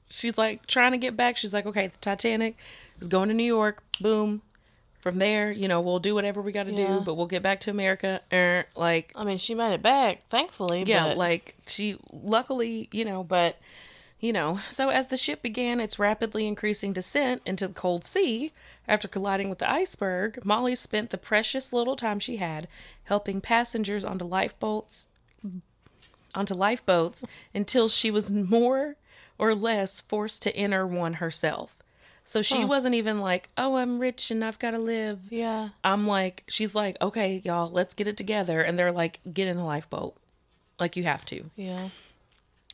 she's 0.10 0.38
like 0.38 0.67
trying 0.67 0.91
to 0.91 0.98
get 0.98 1.15
back. 1.15 1.38
She's 1.38 1.53
like, 1.53 1.65
okay, 1.65 1.88
the 1.88 1.98
Titanic 2.00 2.58
is 3.00 3.08
going 3.08 3.29
to 3.29 3.36
New 3.36 3.43
York. 3.43 3.82
Boom. 4.01 4.41
From 5.00 5.20
there, 5.20 5.51
you 5.51 5.68
know, 5.68 5.80
we'll 5.80 6.00
do 6.00 6.16
whatever 6.16 6.42
we 6.42 6.51
got 6.51 6.63
to 6.63 6.72
Yeah. 6.72 6.96
do, 6.98 7.01
but 7.01 7.13
we'll 7.16 7.27
get 7.27 7.42
back 7.44 7.62
to 7.62 7.70
America. 7.72 8.22
Er, 8.34 8.66
like, 8.75 9.12
I 9.16 9.24
mean, 9.24 9.38
she 9.38 9.54
made 9.56 9.74
it 9.74 9.82
back, 9.82 10.27
thankfully. 10.30 10.84
yeah, 10.86 11.10
but 11.10 11.18
like 11.18 11.56
she 11.68 11.98
luckily, 12.12 12.89
you 12.92 13.06
know, 13.06 13.24
but 13.24 13.58
you 14.20 14.34
know, 14.34 14.60
so 14.70 14.89
as 14.89 15.08
the 15.08 15.16
ship 15.18 15.44
began 15.44 15.80
its 15.80 16.00
rapidly 16.00 16.48
increasing 16.48 16.92
descent 16.92 17.42
into 17.46 17.68
the 17.68 17.74
cold 17.74 18.04
sea 18.06 18.51
after 18.88 19.08
colliding 19.08 19.48
with 19.48 19.60
the 19.60 19.70
iceberg, 19.70 20.44
Molly 20.44 20.74
spent 20.75 21.12
the 21.12 21.18
precious 21.20 21.72
little 21.72 21.96
time 21.96 22.20
she 22.20 22.38
had 22.38 22.68
helping 23.04 23.39
passengers 23.42 24.04
onto 24.04 24.25
lifeboats 24.25 25.06
onto 26.36 26.54
lifeboats 26.54 27.24
until 27.54 27.88
she 27.88 28.12
was 28.12 28.32
more 28.32 28.96
or 29.39 29.56
less 29.56 30.00
forced 30.01 30.42
to 30.44 30.56
enter 30.56 30.86
one 30.86 31.13
herself. 31.16 31.76
So 32.27 32.41
she 32.41 32.65
wasn't 32.65 32.93
even 32.93 33.22
like, 33.22 33.50
"Oh, 33.57 33.77
I'm 33.77 34.00
rich 34.00 34.31
and 34.31 34.43
I've 34.43 34.60
got 34.60 34.72
to 34.72 34.79
live." 34.79 35.22
yeah, 35.29 35.69
I'm 35.86 36.05
like, 36.05 36.43
she's 36.50 36.75
like, 36.75 36.98
okay, 37.01 37.41
y'all, 37.46 37.69
let's 37.69 37.93
get 37.93 38.05
it 38.05 38.17
together. 38.17 38.62
And 38.62 38.77
they're 38.77 38.91
like, 38.91 39.22
get 39.34 39.48
in 39.48 39.55
the 39.55 39.63
lifeboat. 39.63 40.17
Like, 40.77 40.98
you 40.98 41.05
have 41.05 41.24
to. 41.27 41.50
yeah. 41.55 41.88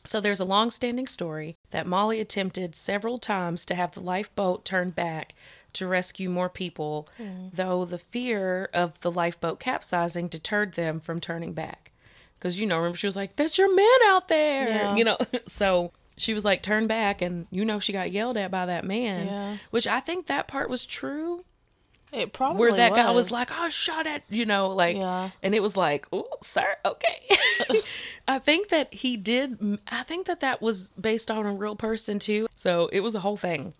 So 0.04 0.20
there's 0.20 0.40
a 0.40 0.44
long 0.44 0.72
standing 0.72 1.06
story 1.06 1.56
that 1.70 1.86
Molly 1.86 2.20
attempted 2.20 2.74
several 2.74 3.16
times 3.16 3.64
to 3.66 3.76
have 3.76 3.92
the 3.92 4.00
lifeboat 4.00 4.64
turned 4.64 4.96
back 4.96 5.34
to 5.74 5.86
rescue 5.86 6.28
more 6.28 6.48
people, 6.48 7.08
hmm. 7.16 7.46
though 7.52 7.84
the 7.84 7.98
fear 7.98 8.68
of 8.74 9.00
the 9.02 9.10
lifeboat 9.10 9.60
capsizing 9.60 10.26
deterred 10.26 10.74
them 10.74 10.98
from 10.98 11.20
turning 11.20 11.52
back. 11.52 11.92
Because, 12.36 12.58
you 12.58 12.66
know, 12.66 12.76
remember, 12.78 12.98
she 12.98 13.06
was 13.06 13.16
like, 13.16 13.36
that's 13.36 13.56
your 13.56 13.74
man 13.74 14.08
out 14.08 14.26
there. 14.28 14.68
Yeah. 14.68 14.96
You 14.96 15.04
know, 15.04 15.18
so 15.46 15.92
she 16.16 16.34
was 16.34 16.44
like, 16.44 16.62
turn 16.62 16.86
back. 16.86 17.20
And, 17.22 17.46
you 17.50 17.64
know, 17.64 17.80
she 17.80 17.92
got 17.92 18.12
yelled 18.12 18.36
at 18.36 18.50
by 18.50 18.66
that 18.66 18.84
man, 18.84 19.26
Yeah. 19.26 19.56
which 19.70 19.86
I 19.86 20.00
think 20.00 20.26
that 20.26 20.46
part 20.48 20.68
was 20.70 20.84
true 20.84 21.44
It 22.12 22.32
probably 22.32 22.60
where 22.60 22.72
that 22.74 22.94
guy 22.94 23.10
was 23.10 23.32
like, 23.32 23.48
"Oh, 23.50 23.68
shot 23.70 24.06
at," 24.06 24.22
you 24.28 24.46
know, 24.46 24.68
like, 24.68 24.96
Yeah. 24.96 25.30
and 25.42 25.52
it 25.52 25.60
was 25.60 25.76
like, 25.76 26.06
"Oh, 26.12 26.28
sir, 26.42 26.76
okay." 26.84 27.28
I 28.28 28.38
think 28.38 28.68
that 28.68 28.94
he 28.94 29.16
did. 29.16 29.78
I 29.88 30.04
think 30.04 30.26
that 30.28 30.38
that 30.40 30.62
was 30.62 30.88
based 31.00 31.28
on 31.28 31.44
a 31.44 31.52
real 31.52 31.74
person 31.74 32.20
too. 32.20 32.46
So 32.54 32.88
it 32.92 33.00
was 33.00 33.16
a 33.16 33.20
whole 33.20 33.36
thing. 33.36 33.74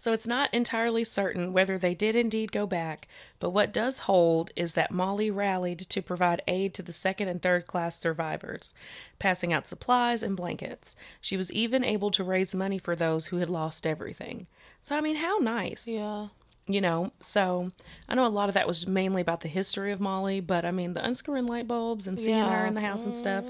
So 0.00 0.12
it's 0.12 0.28
not 0.28 0.54
entirely 0.54 1.02
certain 1.02 1.52
whether 1.52 1.76
they 1.76 1.92
did 1.92 2.14
indeed 2.14 2.52
go 2.52 2.66
back, 2.66 3.08
but 3.40 3.50
what 3.50 3.72
does 3.72 4.00
hold 4.00 4.52
is 4.54 4.74
that 4.74 4.92
Molly 4.92 5.28
rallied 5.28 5.80
to 5.80 6.00
provide 6.00 6.40
aid 6.46 6.72
to 6.74 6.82
the 6.82 6.92
second 6.92 7.26
and 7.26 7.42
third 7.42 7.66
class 7.66 7.98
survivors, 7.98 8.72
passing 9.18 9.52
out 9.52 9.66
supplies 9.66 10.22
and 10.22 10.36
blankets. 10.36 10.94
She 11.20 11.36
was 11.36 11.50
even 11.50 11.82
able 11.82 12.12
to 12.12 12.22
raise 12.22 12.54
money 12.54 12.78
for 12.78 12.94
those 12.94 13.26
who 13.26 13.38
had 13.38 13.50
lost 13.50 13.88
everything. 13.88 14.46
So, 14.80 14.96
I 14.96 15.00
mean, 15.00 15.16
how 15.16 15.38
nice. 15.38 15.88
Yeah. 15.88 16.28
You 16.68 16.80
know, 16.80 17.10
so 17.18 17.72
I 18.08 18.14
know 18.14 18.26
a 18.26 18.28
lot 18.28 18.48
of 18.48 18.54
that 18.54 18.66
was 18.66 18.86
mainly 18.86 19.22
about 19.22 19.40
the 19.40 19.48
history 19.48 19.90
of 19.90 20.00
Molly, 20.00 20.38
but 20.38 20.64
I 20.64 20.70
mean, 20.70 20.92
the 20.92 21.04
unscrewing 21.04 21.46
light 21.46 21.66
bulbs 21.66 22.06
and 22.06 22.20
seeing 22.20 22.44
her 22.44 22.66
in 22.66 22.74
the 22.74 22.82
house 22.82 23.04
and 23.04 23.16
stuff, 23.16 23.46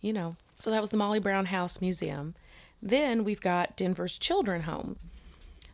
you 0.00 0.12
know. 0.12 0.34
So 0.58 0.72
that 0.72 0.80
was 0.80 0.90
the 0.90 0.96
Molly 0.96 1.20
Brown 1.20 1.46
House 1.46 1.80
Museum. 1.80 2.34
Then 2.82 3.22
we've 3.24 3.40
got 3.40 3.76
Denver's 3.76 4.18
Children 4.18 4.62
Home. 4.62 4.96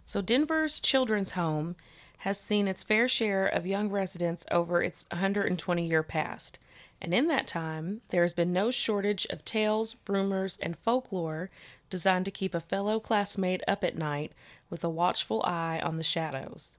So, 0.05 0.21
Denver's 0.21 0.81
Children's 0.81 1.33
Home 1.33 1.77
has 2.19 2.39
seen 2.39 2.69
its 2.69 2.83
fair 2.83 3.09
share 3.09 3.47
of 3.47 3.67
young 3.67 3.89
residents 3.89 4.45
over 4.51 4.83
its 4.83 5.07
120 5.11 5.87
year 5.87 6.03
past. 6.03 6.59
And 7.01 7.13
in 7.13 7.27
that 7.27 7.49
time, 7.49 8.01
there 8.11 8.23
has 8.23 8.33
been 8.33 8.53
no 8.53 8.71
shortage 8.71 9.27
of 9.29 9.45
tales, 9.45 9.97
rumors, 10.07 10.57
and 10.63 10.79
folklore 10.79 11.51
designed 11.91 12.25
to 12.27 12.31
keep 12.31 12.55
a 12.55 12.61
fellow 12.61 13.01
classmate 13.01 13.63
up 13.67 13.83
at 13.83 13.99
night 13.99 14.33
with 14.71 14.85
a 14.85 14.89
watchful 14.89 15.43
eye 15.45 15.81
on 15.83 15.97
the 15.97 16.05
shadows. 16.05 16.71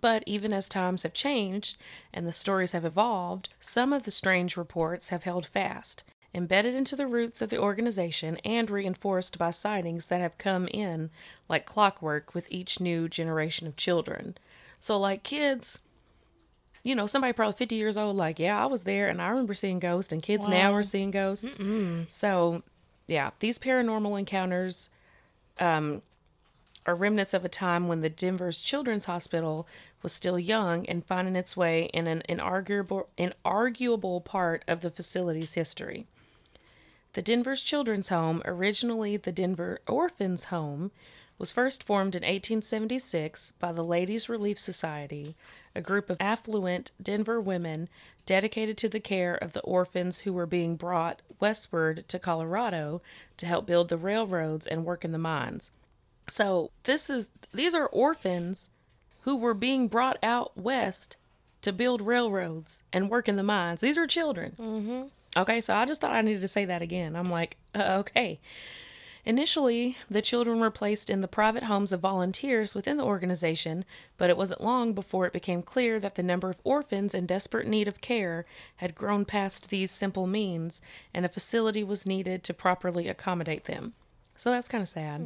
But 0.00 0.24
even 0.26 0.52
as 0.52 0.68
times 0.68 1.04
have 1.04 1.14
changed 1.14 1.76
and 2.12 2.26
the 2.26 2.32
stories 2.32 2.72
have 2.72 2.84
evolved, 2.84 3.50
some 3.60 3.92
of 3.92 4.02
the 4.02 4.10
strange 4.10 4.56
reports 4.56 5.10
have 5.10 5.22
held 5.22 5.46
fast, 5.46 6.02
embedded 6.36 6.74
into 6.74 6.94
the 6.94 7.06
roots 7.06 7.40
of 7.40 7.48
the 7.48 7.58
organization 7.58 8.36
and 8.44 8.70
reinforced 8.70 9.38
by 9.38 9.50
sightings 9.50 10.06
that 10.08 10.20
have 10.20 10.36
come 10.38 10.68
in 10.68 11.10
like 11.48 11.64
clockwork 11.66 12.34
with 12.34 12.46
each 12.50 12.78
new 12.78 13.08
generation 13.08 13.66
of 13.66 13.76
children. 13.76 14.36
So, 14.78 14.98
like 14.98 15.22
kids, 15.22 15.80
you 16.84 16.94
know, 16.94 17.06
somebody 17.06 17.32
probably 17.32 17.56
50 17.56 17.74
years 17.74 17.96
old, 17.96 18.16
like, 18.16 18.38
yeah, 18.38 18.62
I 18.62 18.66
was 18.66 18.84
there 18.84 19.08
and 19.08 19.20
I 19.20 19.28
remember 19.28 19.54
seeing 19.54 19.78
ghosts, 19.80 20.12
and 20.12 20.22
kids 20.22 20.46
now 20.46 20.74
are 20.74 20.82
seeing 20.82 21.10
ghosts. 21.10 21.58
So, 22.08 22.62
yeah, 23.08 23.30
these 23.40 23.58
paranormal 23.58 24.18
encounters 24.18 24.88
um, 25.58 26.02
are 26.84 26.94
remnants 26.94 27.34
of 27.34 27.44
a 27.44 27.48
time 27.48 27.88
when 27.88 28.02
the 28.02 28.10
Denver's 28.10 28.60
Children's 28.60 29.06
Hospital 29.06 29.66
was 30.02 30.12
still 30.12 30.38
young 30.38 30.86
and 30.86 31.04
finding 31.04 31.34
its 31.34 31.56
way 31.56 31.84
in 31.94 32.06
an 32.06 32.22
inarguable, 32.28 33.06
inarguable 33.18 34.22
part 34.24 34.62
of 34.68 34.82
the 34.82 34.90
facility's 34.90 35.54
history. 35.54 36.06
The 37.16 37.22
Denver's 37.22 37.62
Children's 37.62 38.10
Home, 38.10 38.42
originally 38.44 39.16
the 39.16 39.32
Denver 39.32 39.80
Orphans 39.88 40.44
Home, 40.44 40.90
was 41.38 41.50
first 41.50 41.82
formed 41.82 42.14
in 42.14 42.20
1876 42.20 43.54
by 43.58 43.72
the 43.72 43.82
Ladies 43.82 44.28
Relief 44.28 44.58
Society, 44.58 45.34
a 45.74 45.80
group 45.80 46.10
of 46.10 46.18
affluent 46.20 46.90
Denver 47.02 47.40
women 47.40 47.88
dedicated 48.26 48.76
to 48.76 48.90
the 48.90 49.00
care 49.00 49.34
of 49.34 49.54
the 49.54 49.62
orphans 49.62 50.20
who 50.20 50.34
were 50.34 50.44
being 50.44 50.76
brought 50.76 51.22
westward 51.40 52.04
to 52.08 52.18
Colorado 52.18 53.00
to 53.38 53.46
help 53.46 53.64
build 53.64 53.88
the 53.88 53.96
railroads 53.96 54.66
and 54.66 54.84
work 54.84 55.02
in 55.02 55.12
the 55.12 55.16
mines. 55.16 55.70
So, 56.28 56.70
this 56.84 57.08
is 57.08 57.30
these 57.50 57.74
are 57.74 57.86
orphans 57.86 58.68
who 59.22 59.36
were 59.36 59.54
being 59.54 59.88
brought 59.88 60.18
out 60.22 60.54
west 60.54 61.16
to 61.62 61.72
build 61.72 62.02
railroads 62.02 62.82
and 62.92 63.08
work 63.08 63.26
in 63.26 63.36
the 63.36 63.42
mines. 63.42 63.80
These 63.80 63.96
are 63.96 64.06
children. 64.06 64.54
Mm-hmm. 64.60 65.06
Okay, 65.36 65.60
so 65.60 65.74
I 65.74 65.84
just 65.84 66.00
thought 66.00 66.12
I 66.14 66.22
needed 66.22 66.40
to 66.40 66.48
say 66.48 66.64
that 66.64 66.82
again. 66.82 67.14
I'm 67.14 67.30
like, 67.30 67.56
uh, 67.74 67.98
okay. 68.00 68.40
Initially, 69.26 69.96
the 70.08 70.22
children 70.22 70.60
were 70.60 70.70
placed 70.70 71.10
in 71.10 71.20
the 71.20 71.28
private 71.28 71.64
homes 71.64 71.90
of 71.90 71.98
volunteers 71.98 72.76
within 72.76 72.96
the 72.96 73.04
organization, 73.04 73.84
but 74.18 74.30
it 74.30 74.36
wasn't 74.36 74.62
long 74.62 74.92
before 74.92 75.26
it 75.26 75.32
became 75.32 75.62
clear 75.62 75.98
that 75.98 76.14
the 76.14 76.22
number 76.22 76.48
of 76.48 76.60
orphans 76.62 77.12
in 77.12 77.26
desperate 77.26 77.66
need 77.66 77.88
of 77.88 78.00
care 78.00 78.46
had 78.76 78.94
grown 78.94 79.24
past 79.24 79.68
these 79.68 79.90
simple 79.90 80.28
means, 80.28 80.80
and 81.12 81.26
a 81.26 81.28
facility 81.28 81.82
was 81.82 82.06
needed 82.06 82.44
to 82.44 82.54
properly 82.54 83.08
accommodate 83.08 83.64
them. 83.64 83.94
So 84.36 84.52
that's 84.52 84.68
kind 84.68 84.82
of 84.82 84.88
sad. 84.88 85.20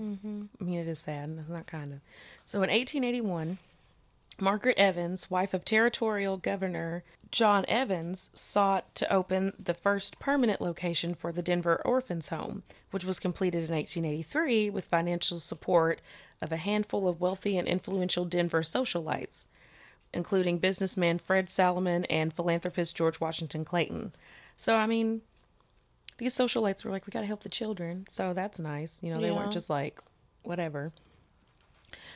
I 0.60 0.64
mean, 0.64 0.78
it 0.78 0.88
is 0.88 0.98
sad. 0.98 1.36
It's 1.38 1.50
not 1.50 1.66
kind 1.66 1.92
of. 1.92 2.00
So 2.46 2.62
in 2.62 2.70
1881, 2.70 3.58
Margaret 4.40 4.78
Evans, 4.78 5.30
wife 5.30 5.54
of 5.54 5.64
Territorial 5.64 6.36
Governor 6.36 7.04
John 7.30 7.64
Evans, 7.68 8.30
sought 8.34 8.94
to 8.96 9.12
open 9.12 9.52
the 9.58 9.74
first 9.74 10.18
permanent 10.18 10.60
location 10.60 11.14
for 11.14 11.32
the 11.32 11.42
Denver 11.42 11.80
Orphans 11.84 12.28
Home, 12.28 12.62
which 12.90 13.04
was 13.04 13.20
completed 13.20 13.68
in 13.68 13.74
1883 13.74 14.70
with 14.70 14.86
financial 14.86 15.38
support 15.38 16.00
of 16.40 16.52
a 16.52 16.56
handful 16.56 17.08
of 17.08 17.20
wealthy 17.20 17.56
and 17.56 17.68
influential 17.68 18.24
Denver 18.24 18.62
socialites, 18.62 19.46
including 20.12 20.58
businessman 20.58 21.18
Fred 21.18 21.48
Salomon 21.48 22.04
and 22.06 22.32
philanthropist 22.32 22.96
George 22.96 23.20
Washington 23.20 23.64
Clayton. 23.64 24.12
So, 24.56 24.76
I 24.76 24.86
mean, 24.86 25.22
these 26.18 26.34
socialites 26.34 26.84
were 26.84 26.90
like, 26.90 27.06
we 27.06 27.10
got 27.10 27.20
to 27.20 27.26
help 27.26 27.42
the 27.42 27.48
children. 27.48 28.06
So 28.08 28.34
that's 28.34 28.58
nice. 28.58 28.98
You 29.02 29.14
know, 29.14 29.20
they 29.20 29.30
weren't 29.30 29.52
just 29.52 29.70
like, 29.70 30.00
whatever. 30.42 30.92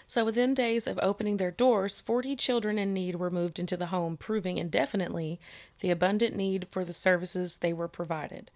So 0.07 0.25
within 0.25 0.55
days 0.55 0.87
of 0.87 0.99
opening 1.03 1.39
their 1.39 1.51
doors, 1.51 2.01
40 2.01 2.37
children 2.37 2.79
in 2.79 2.93
need 2.93 3.17
were 3.17 3.31
moved 3.31 3.59
into 3.59 3.77
the 3.77 3.87
home, 3.87 4.17
proving 4.17 4.59
indefinitely 4.59 5.41
the 5.81 5.91
abundant 5.91 6.37
need 6.37 6.67
for 6.71 6.85
the 6.85 6.93
services 6.93 7.57
they 7.57 7.73
were 7.73 7.89
provided. 7.89 8.51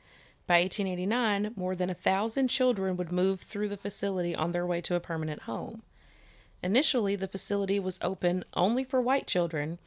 By 0.47 0.61
1889, 0.61 1.53
more 1.57 1.75
than 1.75 1.91
a 1.91 1.95
thousand 1.95 2.49
children 2.49 2.97
would 2.97 3.13
move 3.13 3.41
through 3.41 3.69
the 3.69 3.77
facility 3.77 4.35
on 4.35 4.53
their 4.53 4.67
way 4.67 4.81
to 4.83 4.95
a 4.95 5.01
permanent 5.01 5.43
home. 5.43 5.83
Initially, 6.63 7.17
the 7.17 7.29
facility 7.29 7.79
was 7.79 7.99
open 8.03 8.45
only 8.55 8.85
for 8.85 9.01
white 9.01 9.27
children 9.27 9.79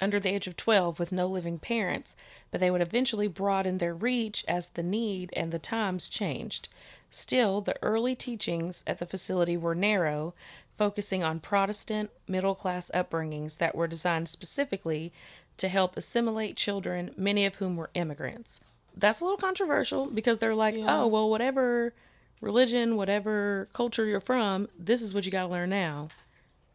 under 0.00 0.20
the 0.20 0.30
age 0.30 0.46
of 0.46 0.56
12 0.56 0.98
with 0.98 1.12
no 1.12 1.26
living 1.26 1.58
parents, 1.58 2.16
but 2.50 2.60
they 2.60 2.70
would 2.70 2.80
eventually 2.80 3.28
broaden 3.28 3.78
their 3.78 3.94
reach 3.94 4.44
as 4.46 4.68
the 4.68 4.82
need 4.82 5.30
and 5.34 5.52
the 5.52 5.58
times 5.58 6.08
changed. 6.08 6.68
Still, 7.10 7.60
the 7.60 7.76
early 7.82 8.14
teachings 8.14 8.84
at 8.86 8.98
the 8.98 9.06
facility 9.06 9.56
were 9.56 9.74
narrow, 9.74 10.34
focusing 10.78 11.22
on 11.22 11.40
Protestant 11.40 12.10
middle 12.26 12.54
class 12.54 12.90
upbringings 12.94 13.58
that 13.58 13.74
were 13.74 13.86
designed 13.88 14.28
specifically 14.28 15.12
to 15.58 15.68
help 15.68 15.96
assimilate 15.96 16.56
children, 16.56 17.10
many 17.16 17.44
of 17.44 17.56
whom 17.56 17.76
were 17.76 17.90
immigrants. 17.94 18.60
That's 18.96 19.20
a 19.20 19.24
little 19.24 19.36
controversial 19.38 20.06
because 20.06 20.38
they're 20.38 20.54
like, 20.54 20.76
Yeah. 20.76 21.00
oh, 21.02 21.06
well, 21.08 21.28
whatever 21.28 21.92
religion, 22.40 22.96
whatever 22.96 23.68
culture 23.74 24.06
you're 24.06 24.20
from, 24.20 24.68
this 24.78 25.02
is 25.02 25.12
what 25.14 25.26
you 25.26 25.32
got 25.32 25.42
to 25.46 25.48
learn 25.52 25.70
now. 25.70 26.08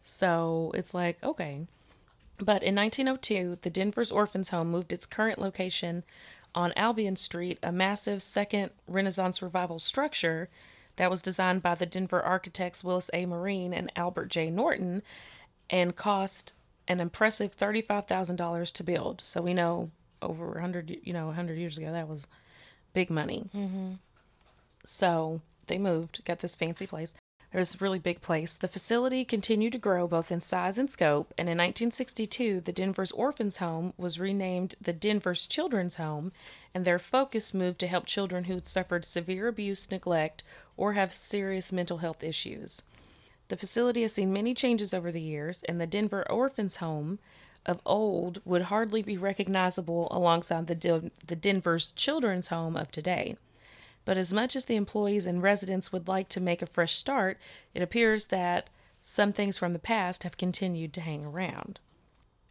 So 0.03 0.71
it's 0.73 0.93
like, 0.93 1.17
okay. 1.23 1.65
But 2.37 2.61
in 2.63 2.75
1902, 2.75 3.59
the 3.61 3.69
Denver's 3.69 4.11
Orphans 4.11 4.49
Home 4.49 4.69
moved 4.69 4.91
its 4.91 5.05
current 5.05 5.39
location 5.39 6.03
on 6.53 6.73
Albion 6.75 7.15
Street, 7.15 7.57
a 7.63 7.71
massive 7.71 8.21
second 8.21 8.71
Renaissance 8.87 9.41
revival 9.41 9.79
structure 9.79 10.49
that 10.95 11.11
was 11.11 11.21
designed 11.21 11.61
by 11.61 11.75
the 11.75 11.85
Denver 11.85 12.21
architects 12.21 12.83
Willis 12.83 13.09
A. 13.13 13.25
Marean 13.25 13.73
and 13.73 13.91
Albert 13.95 14.27
J. 14.29 14.49
Norton 14.49 15.01
and 15.69 15.95
cost 15.95 16.53
an 16.87 16.99
impressive 16.99 17.57
$35,000 17.57 18.71
to 18.73 18.83
build. 18.83 19.21
So 19.23 19.41
we 19.41 19.53
know 19.53 19.91
over 20.21 20.47
100, 20.47 20.97
you 21.03 21.13
know, 21.13 21.27
100 21.27 21.57
years 21.57 21.77
ago 21.77 21.91
that 21.91 22.07
was 22.07 22.27
big 22.93 23.09
money. 23.09 23.49
Mm-hmm. 23.55 23.93
So 24.85 25.41
they 25.67 25.77
moved, 25.77 26.23
got 26.25 26.39
this 26.39 26.55
fancy 26.55 26.85
place. 26.85 27.13
It 27.53 27.59
was 27.59 27.75
a 27.75 27.77
really 27.77 27.99
big 27.99 28.21
place. 28.21 28.55
The 28.55 28.67
facility 28.67 29.23
continued 29.23 29.73
to 29.73 29.77
grow 29.77 30.07
both 30.07 30.31
in 30.31 30.41
size 30.41 30.79
and 30.79 30.89
scope, 30.89 31.35
and 31.37 31.47
in 31.47 31.59
1962, 31.59 32.61
the 32.61 32.71
Denver's 32.71 33.11
Orphans 33.11 33.57
Home 33.57 33.93
was 33.95 34.19
renamed 34.19 34.73
the 34.81 34.91
Denver's 34.91 35.45
Children's 35.45 35.97
Home, 35.97 36.31
and 36.73 36.83
their 36.83 36.97
focus 36.97 37.53
moved 37.53 37.79
to 37.81 37.87
help 37.87 38.07
children 38.07 38.45
who 38.45 38.55
had 38.55 38.65
suffered 38.65 39.05
severe 39.05 39.47
abuse, 39.47 39.91
neglect, 39.91 40.41
or 40.77 40.93
have 40.93 41.13
serious 41.13 41.71
mental 41.71 41.99
health 41.99 42.23
issues. 42.23 42.81
The 43.49 43.57
facility 43.57 44.01
has 44.01 44.13
seen 44.13 44.33
many 44.33 44.55
changes 44.55 44.91
over 44.91 45.11
the 45.11 45.21
years, 45.21 45.61
and 45.69 45.79
the 45.79 45.85
Denver 45.85 46.27
Orphans 46.31 46.77
Home 46.77 47.19
of 47.67 47.81
old 47.85 48.41
would 48.45 48.63
hardly 48.63 49.03
be 49.03 49.15
recognizable 49.15 50.07
alongside 50.09 50.65
the, 50.65 50.73
Den- 50.73 51.11
the 51.27 51.35
Denver's 51.35 51.91
Children's 51.91 52.47
Home 52.47 52.75
of 52.75 52.89
today. 52.89 53.37
But 54.05 54.17
as 54.17 54.33
much 54.33 54.55
as 54.55 54.65
the 54.65 54.75
employees 54.75 55.25
and 55.25 55.41
residents 55.41 55.91
would 55.91 56.07
like 56.07 56.29
to 56.29 56.41
make 56.41 56.61
a 56.61 56.67
fresh 56.67 56.95
start, 56.95 57.37
it 57.73 57.81
appears 57.81 58.27
that 58.27 58.69
some 58.99 59.33
things 59.33 59.57
from 59.57 59.73
the 59.73 59.79
past 59.79 60.23
have 60.23 60.37
continued 60.37 60.93
to 60.93 61.01
hang 61.01 61.25
around. 61.25 61.79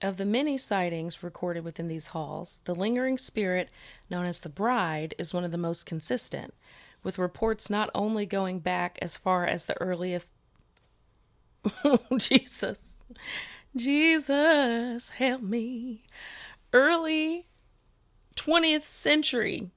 Of 0.00 0.16
the 0.16 0.24
many 0.24 0.58
sightings 0.58 1.22
recorded 1.22 1.64
within 1.64 1.88
these 1.88 2.08
halls, 2.08 2.60
the 2.64 2.74
lingering 2.74 3.18
spirit 3.18 3.68
known 4.10 4.26
as 4.26 4.40
the 4.40 4.48
bride 4.48 5.14
is 5.18 5.32
one 5.32 5.44
of 5.44 5.52
the 5.52 5.58
most 5.58 5.86
consistent, 5.86 6.54
with 7.02 7.18
reports 7.18 7.70
not 7.70 7.90
only 7.94 8.26
going 8.26 8.58
back 8.58 8.98
as 9.00 9.16
far 9.16 9.46
as 9.46 9.66
the 9.66 9.80
earliest. 9.80 10.26
Oh, 11.84 12.00
Jesus. 12.18 12.94
Jesus, 13.76 15.10
help 15.10 15.42
me. 15.42 16.02
Early 16.72 17.46
20th 18.36 18.82
century 18.82 19.70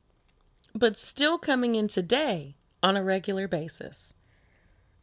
but 0.75 0.98
still 0.98 1.38
coming 1.38 1.74
in 1.74 1.88
today 1.88 2.55
on 2.84 2.98
a 2.98 3.03
regular 3.03 3.48
basis. 3.48 4.13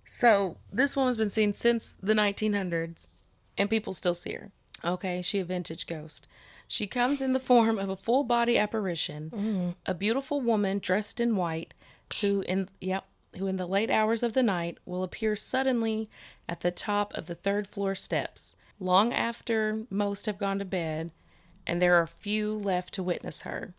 So 0.07 0.59
this 0.71 0.95
woman's 0.95 1.17
been 1.17 1.31
seen 1.31 1.55
since 1.55 1.95
the 2.02 2.12
1900s, 2.12 3.09
and 3.57 3.71
people 3.71 3.95
still 3.95 4.14
see 4.14 4.35
her. 4.35 4.50
Okay, 4.85 5.23
she 5.23 5.38
a 5.41 5.45
vintage 5.45 5.87
ghost. 5.87 6.29
She 6.69 6.87
comes 6.87 7.21
in 7.21 7.33
the 7.33 7.41
form 7.41 7.79
of 7.79 7.88
a 7.88 7.97
full 7.97 8.25
body 8.25 8.59
apparition, 8.59 9.31
mm. 9.31 9.75
a 9.87 9.95
beautiful 9.95 10.41
woman 10.41 10.79
dressed 10.79 11.21
in 11.21 11.37
white, 11.37 11.75
who 12.21 12.43
in 12.43 12.69
yep, 12.81 13.07
who 13.37 13.47
in 13.47 13.57
the 13.57 13.67
late 13.67 13.91
hours 13.91 14.23
of 14.23 14.35
the 14.35 14.43
night 14.43 14.79
will 14.85 15.02
appear 15.02 15.35
suddenly 15.35 16.11
at 16.49 16.61
the 16.61 16.71
top 16.71 17.14
of 17.14 17.26
the 17.26 17.35
third 17.35 17.67
floor 17.67 17.95
steps, 17.95 18.57
long 18.79 19.12
after 19.12 19.85
most 19.88 20.26
have 20.26 20.38
gone 20.38 20.59
to 20.59 20.64
bed, 20.64 21.11
and 21.67 21.81
there 21.81 21.97
are 21.97 22.07
few 22.07 22.55
left 22.55 22.93
to 22.95 23.02
witness 23.02 23.43
her. 23.43 23.75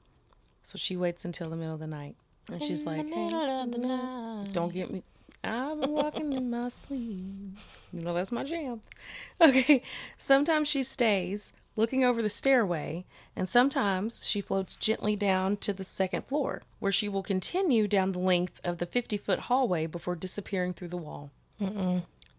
So 0.63 0.77
she 0.77 0.96
waits 0.96 1.25
until 1.25 1.50
the 1.50 1.55
middle 1.58 1.74
of 1.74 1.79
the 1.79 1.88
night, 1.88 2.15
and 2.50 2.62
she's 2.63 2.86
like, 2.86 3.08
"Hey, 3.08 3.25
Middle 3.25 3.39
of 3.63 3.72
the 3.72 3.77
mm, 3.79 4.43
night. 4.46 4.53
don't 4.53 4.74
get 4.74 4.91
me. 4.91 5.03
I've 5.43 5.79
been 5.82 5.91
walking 5.91 6.32
in 6.34 6.50
my 6.50 6.70
sleep. 6.70 7.58
You 7.91 8.01
know, 8.01 8.13
that's 8.13 8.32
my 8.32 8.43
jam. 8.43 8.82
Okay. 9.41 9.82
Sometimes 10.17 10.70
she 10.70 10.84
stays 10.84 11.51
looking 11.75 12.05
over 12.05 12.22
the 12.22 12.29
stairway, 12.29 13.03
and 13.36 13.50
sometimes 13.50 14.25
she 14.25 14.39
floats 14.39 14.75
gently 14.77 15.15
down 15.17 15.58
to 15.58 15.74
the 15.74 15.84
second 15.84 16.24
floor, 16.25 16.62
where 16.79 16.91
she 16.93 17.10
will 17.10 17.24
continue 17.24 17.88
down 17.88 18.12
the 18.13 18.20
length 18.20 18.62
of 18.63 18.77
the 18.77 18.86
50 18.86 19.17
foot 19.17 19.39
hallway 19.39 19.86
before 19.86 20.15
disappearing 20.15 20.74
through 20.74 20.88
the 20.89 20.98
wall. 20.98 21.29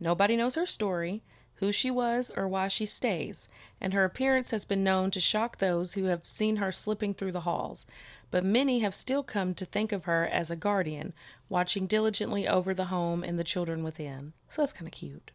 Nobody 0.01 0.37
knows 0.37 0.55
her 0.55 0.67
story, 0.67 1.23
who 1.57 1.73
she 1.73 1.91
was, 1.91 2.31
or 2.37 2.49
why 2.49 2.69
she 2.69 2.87
stays, 2.87 3.49
and 3.81 3.93
her 3.93 4.05
appearance 4.05 4.51
has 4.51 4.65
been 4.65 4.85
known 4.85 5.11
to 5.13 5.21
shock 5.21 5.59
those 5.59 5.95
who 5.95 6.05
have 6.05 6.29
seen 6.29 6.57
her 6.57 6.73
slipping 6.73 7.15
through 7.15 7.33
the 7.33 7.41
halls. 7.41 7.87
But 8.31 8.45
many 8.45 8.81
have 8.81 8.95
still 8.95 9.23
come 9.23 9.55
to 9.55 9.65
think 9.65 9.93
of 9.93 10.05
her 10.05 10.27
as 10.27 10.51
a 10.51 10.57
guardian, 10.57 11.13
watching 11.49 11.87
diligently 11.87 12.49
over 12.49 12.75
the 12.75 12.87
home 12.87 13.23
and 13.23 13.39
the 13.39 13.45
children 13.45 13.85
within. 13.85 14.33
So 14.49 14.63
that's 14.63 14.73
kind 14.73 14.89
of 14.89 14.93
cute. 14.93 15.31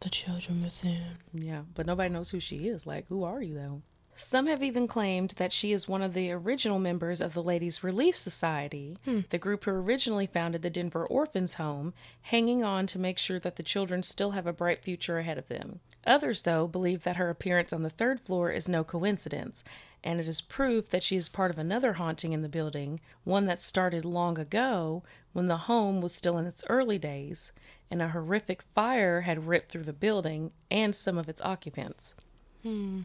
The 0.00 0.10
children 0.10 0.62
within. 0.62 1.18
Yeah, 1.32 1.62
but 1.74 1.86
nobody 1.86 2.12
knows 2.12 2.30
who 2.30 2.40
she 2.40 2.66
is. 2.66 2.86
Like, 2.86 3.06
who 3.08 3.22
are 3.22 3.40
you, 3.40 3.54
though? 3.54 3.82
Some 4.16 4.46
have 4.46 4.62
even 4.62 4.86
claimed 4.86 5.34
that 5.38 5.52
she 5.52 5.72
is 5.72 5.88
one 5.88 6.02
of 6.02 6.14
the 6.14 6.30
original 6.30 6.78
members 6.78 7.20
of 7.20 7.34
the 7.34 7.42
Ladies 7.42 7.82
Relief 7.82 8.16
Society, 8.16 8.96
hmm. 9.04 9.20
the 9.30 9.38
group 9.38 9.64
who 9.64 9.72
originally 9.72 10.26
founded 10.26 10.62
the 10.62 10.70
Denver 10.70 11.04
Orphans 11.04 11.54
Home, 11.54 11.94
hanging 12.22 12.62
on 12.62 12.86
to 12.88 12.98
make 12.98 13.18
sure 13.18 13.40
that 13.40 13.56
the 13.56 13.62
children 13.62 14.02
still 14.02 14.30
have 14.32 14.46
a 14.46 14.52
bright 14.52 14.82
future 14.82 15.18
ahead 15.18 15.36
of 15.36 15.48
them. 15.48 15.80
Others, 16.06 16.42
though, 16.42 16.68
believe 16.68 17.02
that 17.04 17.16
her 17.16 17.30
appearance 17.30 17.72
on 17.72 17.82
the 17.82 17.90
third 17.90 18.20
floor 18.20 18.50
is 18.50 18.68
no 18.68 18.84
coincidence, 18.84 19.64
and 20.04 20.20
it 20.20 20.28
is 20.28 20.40
proof 20.40 20.90
that 20.90 21.02
she 21.02 21.16
is 21.16 21.28
part 21.28 21.50
of 21.50 21.58
another 21.58 21.94
haunting 21.94 22.32
in 22.32 22.42
the 22.42 22.48
building, 22.48 23.00
one 23.24 23.46
that 23.46 23.60
started 23.60 24.04
long 24.04 24.38
ago 24.38 25.02
when 25.32 25.48
the 25.48 25.56
home 25.56 26.00
was 26.00 26.14
still 26.14 26.38
in 26.38 26.46
its 26.46 26.62
early 26.68 26.98
days, 26.98 27.52
and 27.90 28.02
a 28.02 28.08
horrific 28.08 28.62
fire 28.74 29.22
had 29.22 29.48
ripped 29.48 29.72
through 29.72 29.82
the 29.82 29.92
building 29.92 30.52
and 30.70 30.94
some 30.94 31.18
of 31.18 31.28
its 31.28 31.40
occupants. 31.40 32.14
Hmm. 32.62 33.02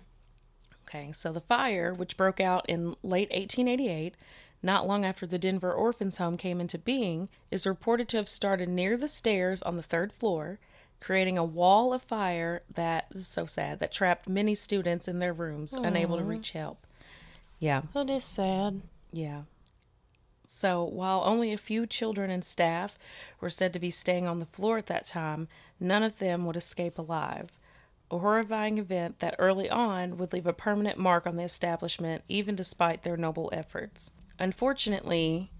Okay, 0.89 1.11
so 1.11 1.31
the 1.31 1.39
fire, 1.41 1.93
which 1.93 2.17
broke 2.17 2.39
out 2.39 2.65
in 2.67 2.95
late 3.03 3.29
1888, 3.29 4.15
not 4.63 4.87
long 4.87 5.05
after 5.05 5.27
the 5.27 5.37
Denver 5.37 5.71
Orphans 5.71 6.17
Home 6.17 6.35
came 6.35 6.59
into 6.59 6.77
being, 6.79 7.29
is 7.51 7.67
reported 7.67 8.09
to 8.09 8.17
have 8.17 8.27
started 8.27 8.67
near 8.67 8.97
the 8.97 9.07
stairs 9.07 9.61
on 9.61 9.77
the 9.77 9.83
third 9.83 10.11
floor, 10.11 10.57
creating 10.99 11.37
a 11.37 11.45
wall 11.45 11.93
of 11.93 12.01
fire 12.01 12.63
that 12.73 13.05
so 13.21 13.45
sad 13.45 13.79
that 13.79 13.91
trapped 13.91 14.27
many 14.27 14.55
students 14.55 15.07
in 15.07 15.19
their 15.19 15.31
rooms, 15.31 15.73
unable 15.73 16.17
to 16.17 16.23
reach 16.23 16.51
help. 16.51 16.85
Yeah, 17.59 17.83
That 17.93 18.09
is 18.09 18.23
sad. 18.23 18.81
yeah. 19.13 19.43
So, 20.47 20.83
while 20.83 21.21
only 21.25 21.53
a 21.53 21.57
few 21.59 21.85
children 21.85 22.31
and 22.31 22.43
staff 22.43 22.97
were 23.39 23.51
said 23.51 23.71
to 23.73 23.79
be 23.79 23.91
staying 23.91 24.25
on 24.25 24.39
the 24.39 24.45
floor 24.47 24.79
at 24.79 24.87
that 24.87 25.05
time, 25.05 25.47
none 25.79 26.01
of 26.01 26.17
them 26.17 26.45
would 26.45 26.57
escape 26.57 26.97
alive. 26.97 27.51
A 28.11 28.17
horrifying 28.17 28.77
event 28.79 29.19
that 29.19 29.35
early 29.37 29.69
on 29.69 30.17
would 30.17 30.33
leave 30.33 30.47
a 30.47 30.53
permanent 30.53 30.97
mark 30.97 31.27
on 31.27 31.35
the 31.35 31.43
establishment, 31.43 32.23
even 32.27 32.55
despite 32.55 33.03
their 33.03 33.17
noble 33.17 33.49
efforts. 33.53 34.11
Unfortunately, 34.39 35.51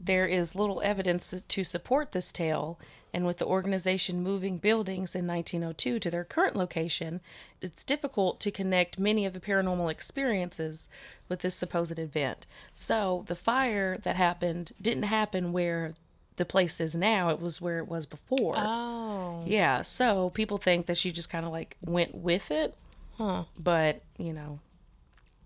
there 0.00 0.26
is 0.26 0.54
little 0.54 0.82
evidence 0.82 1.32
to 1.46 1.64
support 1.64 2.12
this 2.12 2.32
tale, 2.32 2.78
and 3.12 3.24
with 3.24 3.38
the 3.38 3.46
organization 3.46 4.22
moving 4.22 4.58
buildings 4.58 5.14
in 5.14 5.26
1902 5.26 6.00
to 6.00 6.10
their 6.10 6.24
current 6.24 6.56
location, 6.56 7.20
it's 7.60 7.84
difficult 7.84 8.40
to 8.40 8.50
connect 8.50 8.98
many 8.98 9.24
of 9.24 9.32
the 9.32 9.40
paranormal 9.40 9.90
experiences 9.90 10.88
with 11.28 11.40
this 11.40 11.54
supposed 11.54 11.98
event. 11.98 12.46
So, 12.72 13.24
the 13.28 13.36
fire 13.36 13.98
that 13.98 14.16
happened 14.16 14.72
didn't 14.82 15.04
happen 15.04 15.52
where 15.52 15.94
the 16.36 16.44
place 16.44 16.80
is 16.80 16.94
now, 16.94 17.28
it 17.30 17.40
was 17.40 17.60
where 17.60 17.78
it 17.78 17.88
was 17.88 18.06
before. 18.06 18.54
Oh. 18.56 19.42
yeah, 19.46 19.82
so 19.82 20.30
people 20.30 20.58
think 20.58 20.86
that 20.86 20.96
she 20.98 21.12
just 21.12 21.30
kind 21.30 21.46
of 21.46 21.52
like 21.52 21.76
went 21.80 22.14
with 22.14 22.50
it, 22.50 22.74
Huh. 23.16 23.44
but 23.58 24.02
you 24.18 24.32
know, 24.32 24.58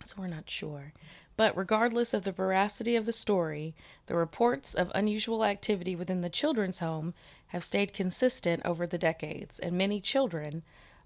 so 0.05 0.15
we're 0.19 0.27
not 0.29 0.49
sure. 0.49 0.93
But 1.37 1.57
regardless 1.57 2.15
of 2.15 2.25
the 2.25 2.33
veracity 2.33 2.97
of 2.97 3.07
the 3.07 3.13
story, 3.13 3.75
the 4.07 4.17
reports 4.17 4.75
of 4.75 4.91
unusual 4.95 5.45
activity 5.45 5.95
within 5.95 6.21
the 6.21 6.31
children's 6.31 6.81
home 6.81 7.15
have 7.49 7.63
stayed 7.63 7.93
consistent 7.93 8.63
over 8.65 8.87
the 8.87 8.99
decades, 8.99 9.59
and 9.59 9.79
many 9.79 10.01
children, 10.01 10.63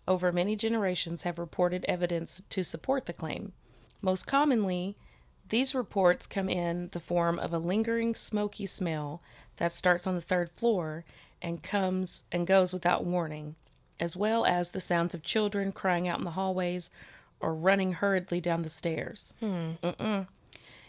over 0.08 0.32
many 0.32 0.56
generations, 0.56 1.24
have 1.24 1.38
reported 1.38 1.84
evidence 1.86 2.42
to 2.48 2.64
support 2.64 3.06
the 3.06 3.12
claim. 3.12 3.52
Most 4.00 4.26
commonly, 4.26 4.96
these 5.50 5.74
reports 5.74 6.26
come 6.26 6.48
in 6.48 6.88
the 6.92 7.00
form 7.00 7.38
of 7.38 7.52
a 7.52 7.58
lingering 7.58 8.14
smoky 8.14 8.64
smell 8.64 9.20
that 9.56 9.72
starts 9.72 10.06
on 10.06 10.14
the 10.14 10.20
third 10.20 10.50
floor 10.56 11.04
and 11.40 11.62
comes 11.62 12.24
and 12.30 12.46
goes 12.46 12.72
without 12.72 13.04
warning, 13.04 13.56
as 13.98 14.16
well 14.16 14.44
as 14.44 14.70
the 14.70 14.80
sounds 14.80 15.14
of 15.14 15.22
children 15.22 15.72
crying 15.72 16.08
out 16.08 16.18
in 16.18 16.24
the 16.24 16.32
hallways 16.32 16.90
or 17.40 17.54
running 17.54 17.94
hurriedly 17.94 18.40
down 18.40 18.62
the 18.62 18.68
stairs. 18.68 19.34
Hmm. 19.40 19.72
Mm-mm. 19.82 20.26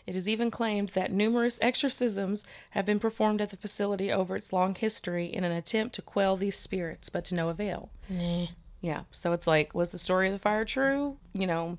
It 0.06 0.16
is 0.16 0.28
even 0.28 0.52
claimed 0.52 0.90
that 0.90 1.12
numerous 1.12 1.58
exorcisms 1.62 2.46
have 2.72 2.86
been 2.86 3.00
performed 3.00 3.42
at 3.42 3.52
the 3.52 3.58
facility 3.58 4.12
over 4.12 4.36
its 4.36 4.52
long 4.52 4.76
history 4.76 5.26
in 5.26 5.44
an 5.44 5.54
attempt 5.54 5.96
to 5.96 6.02
quell 6.02 6.36
these 6.36 6.58
spirits, 6.58 7.10
but 7.10 7.24
to 7.26 7.36
no 7.36 7.50
avail. 7.50 7.90
Nah. 8.10 8.48
Yeah, 8.82 9.04
so 9.12 9.32
it's 9.32 9.48
like, 9.48 9.74
was 9.74 9.92
the 9.92 9.98
story 9.98 10.28
of 10.28 10.34
the 10.34 10.40
fire 10.40 10.66
true? 10.66 11.18
You 11.34 11.48
know, 11.48 11.78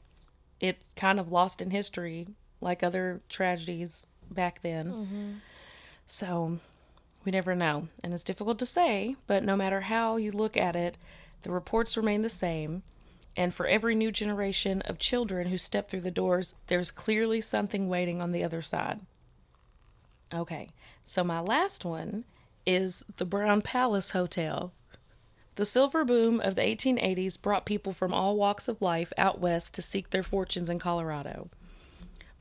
it's 0.58 0.94
kind 0.94 1.20
of 1.20 1.30
lost 1.30 1.60
in 1.60 1.70
history, 1.70 2.28
like 2.62 2.82
other 2.82 3.20
tragedies 3.28 4.06
back 4.30 4.62
then. 4.62 4.90
Mm-hmm. 4.90 5.32
So 6.06 6.60
we 7.24 7.32
never 7.32 7.54
know. 7.54 7.88
And 8.02 8.12
it's 8.12 8.24
difficult 8.24 8.58
to 8.58 8.66
say, 8.66 9.16
but 9.26 9.44
no 9.44 9.56
matter 9.56 9.82
how 9.82 10.16
you 10.16 10.30
look 10.30 10.56
at 10.56 10.76
it, 10.76 10.96
the 11.42 11.50
reports 11.50 11.96
remain 11.96 12.22
the 12.22 12.30
same. 12.30 12.82
And 13.36 13.54
for 13.54 13.66
every 13.66 13.94
new 13.94 14.12
generation 14.12 14.82
of 14.82 14.98
children 14.98 15.48
who 15.48 15.58
step 15.58 15.90
through 15.90 16.02
the 16.02 16.10
doors, 16.10 16.54
there's 16.68 16.90
clearly 16.90 17.40
something 17.40 17.88
waiting 17.88 18.20
on 18.20 18.32
the 18.32 18.44
other 18.44 18.62
side. 18.62 19.00
Okay, 20.32 20.70
so 21.04 21.22
my 21.24 21.40
last 21.40 21.84
one 21.84 22.24
is 22.66 23.02
the 23.16 23.24
Brown 23.24 23.60
Palace 23.60 24.10
Hotel. 24.10 24.72
The 25.56 25.66
silver 25.66 26.04
boom 26.04 26.40
of 26.40 26.56
the 26.56 26.62
1880s 26.62 27.40
brought 27.40 27.66
people 27.66 27.92
from 27.92 28.12
all 28.12 28.36
walks 28.36 28.66
of 28.66 28.82
life 28.82 29.12
out 29.16 29.40
west 29.40 29.74
to 29.74 29.82
seek 29.82 30.10
their 30.10 30.22
fortunes 30.22 30.68
in 30.68 30.78
Colorado. 30.78 31.48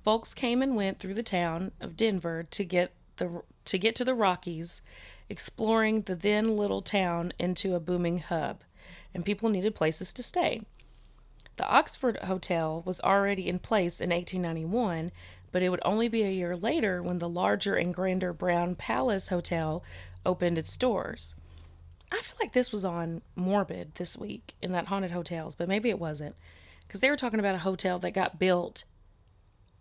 Folks 0.04 0.34
came 0.34 0.62
and 0.62 0.76
went 0.76 1.00
through 1.00 1.14
the 1.14 1.24
town 1.24 1.72
of 1.80 1.96
Denver 1.96 2.44
to 2.44 2.66
get 2.66 2.94
the 3.18 3.42
to 3.66 3.78
get 3.78 3.96
to 3.96 4.06
the 4.06 4.16
Rockies, 4.16 4.82
exploring 5.30 6.02
the 6.02 6.16
then 6.16 6.58
little 6.58 6.82
town 6.82 7.34
into 7.40 7.76
a 7.76 7.80
booming 7.80 8.20
hub, 8.20 8.62
and 9.14 9.26
people 9.26 9.50
needed 9.50 9.76
places 9.76 10.12
to 10.14 10.24
stay. 10.24 10.62
The 11.56 11.68
Oxford 11.68 12.18
Hotel 12.24 12.82
was 12.86 13.00
already 13.02 13.48
in 13.48 13.60
place 13.60 14.02
in 14.02 14.10
1891, 14.10 15.12
but 15.52 15.62
it 15.62 15.70
would 15.70 15.82
only 15.86 16.08
be 16.08 16.24
a 16.24 16.32
year 16.32 16.56
later 16.56 17.02
when 17.04 17.20
the 17.20 17.30
larger 17.30 17.76
and 17.76 17.94
grander 17.94 18.34
Brown 18.34 18.76
Palace 18.76 19.30
Hotel 19.30 19.84
opened 20.26 20.58
its 20.58 20.76
doors. 20.76 21.36
I 22.12 22.22
feel 22.22 22.38
like 22.40 22.54
this 22.54 22.72
was 22.72 22.86
on 22.86 23.22
Morbid 23.36 23.96
this 23.96 24.18
week 24.18 24.56
in 24.62 24.72
that 24.72 24.88
haunted 24.88 25.12
hotels, 25.12 25.56
but 25.56 25.68
maybe 25.68 25.90
it 25.90 26.00
wasn't 26.00 26.36
because 26.88 27.02
they 27.02 27.10
were 27.10 27.18
talking 27.18 27.40
about 27.40 27.56
a 27.56 27.60
hotel 27.60 28.00
that 28.00 28.12
got 28.12 28.40
built 28.40 28.84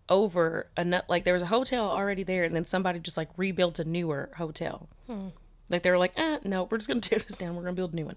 over 0.08 0.66
a 0.76 0.84
nut 0.84 1.04
like 1.08 1.24
there 1.24 1.34
was 1.34 1.42
a 1.42 1.46
hotel 1.46 1.88
already 1.88 2.22
there 2.22 2.44
and 2.44 2.54
then 2.54 2.66
somebody 2.66 2.98
just 2.98 3.16
like 3.16 3.28
rebuilt 3.36 3.78
a 3.78 3.84
newer 3.84 4.30
hotel. 4.36 4.88
Like 5.70 5.82
they 5.82 5.90
were 5.90 5.98
like, 5.98 6.12
eh, 6.16 6.38
no, 6.44 6.64
we're 6.64 6.78
just 6.78 6.88
gonna 6.88 7.00
tear 7.08 7.18
this 7.18 7.36
down. 7.36 7.56
We're 7.56 7.62
gonna 7.62 7.74
build 7.74 7.92
a 7.92 7.96
new 7.96 8.06
one. 8.06 8.16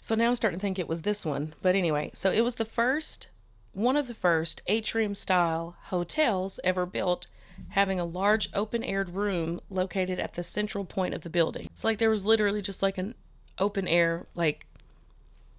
So 0.00 0.14
now 0.14 0.28
I'm 0.28 0.36
starting 0.36 0.58
to 0.58 0.62
think 0.62 0.78
it 0.78 0.88
was 0.88 1.02
this 1.02 1.26
one. 1.26 1.54
But 1.60 1.74
anyway, 1.74 2.10
so 2.14 2.30
it 2.30 2.40
was 2.40 2.54
the 2.54 2.64
first, 2.64 3.28
one 3.72 3.96
of 3.96 4.06
the 4.08 4.14
first 4.14 4.62
atrium 4.66 5.14
style 5.14 5.76
hotels 5.84 6.58
ever 6.64 6.86
built, 6.86 7.26
having 7.70 8.00
a 8.00 8.04
large 8.06 8.48
open 8.54 8.82
aired 8.82 9.10
room 9.10 9.60
located 9.68 10.18
at 10.18 10.34
the 10.34 10.42
central 10.42 10.86
point 10.86 11.12
of 11.12 11.20
the 11.20 11.28
building. 11.28 11.68
So, 11.74 11.86
like, 11.86 11.98
there 11.98 12.08
was 12.08 12.24
literally 12.24 12.62
just 12.62 12.82
like 12.82 12.96
an 12.96 13.14
open 13.58 13.86
air, 13.86 14.26
like, 14.34 14.66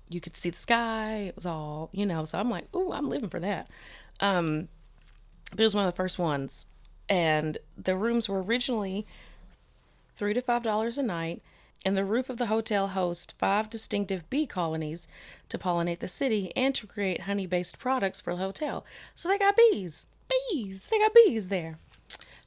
you 0.09 0.19
could 0.19 0.35
see 0.35 0.49
the 0.49 0.57
sky. 0.57 1.17
It 1.27 1.35
was 1.35 1.45
all, 1.45 1.89
you 1.93 2.05
know. 2.05 2.25
So 2.25 2.39
I'm 2.39 2.49
like, 2.49 2.73
ooh, 2.75 2.91
I'm 2.91 3.07
living 3.07 3.29
for 3.29 3.39
that. 3.39 3.67
Um, 4.19 4.67
but 5.51 5.59
it 5.59 5.63
was 5.63 5.75
one 5.75 5.85
of 5.85 5.93
the 5.93 5.95
first 5.97 6.17
ones. 6.17 6.65
And 7.07 7.57
the 7.77 7.95
rooms 7.95 8.27
were 8.27 8.41
originally 8.41 9.05
three 10.13 10.33
to 10.33 10.41
five 10.41 10.63
dollars 10.63 10.97
a 10.97 11.03
night 11.03 11.41
And 11.83 11.97
the 11.97 12.05
roof 12.05 12.29
of 12.29 12.37
the 12.37 12.45
hotel 12.45 12.89
hosts 12.89 13.33
five 13.39 13.69
distinctive 13.69 14.29
bee 14.29 14.45
colonies 14.45 15.07
to 15.49 15.57
pollinate 15.57 15.97
the 15.99 16.07
city 16.07 16.51
and 16.55 16.75
to 16.75 16.85
create 16.85 17.21
honey 17.21 17.47
based 17.47 17.79
products 17.79 18.21
for 18.21 18.33
the 18.35 18.41
hotel. 18.43 18.85
So 19.15 19.27
they 19.29 19.37
got 19.39 19.57
bees. 19.57 20.05
Bees. 20.29 20.79
They 20.89 20.99
got 20.99 21.13
bees 21.13 21.49
there. 21.49 21.79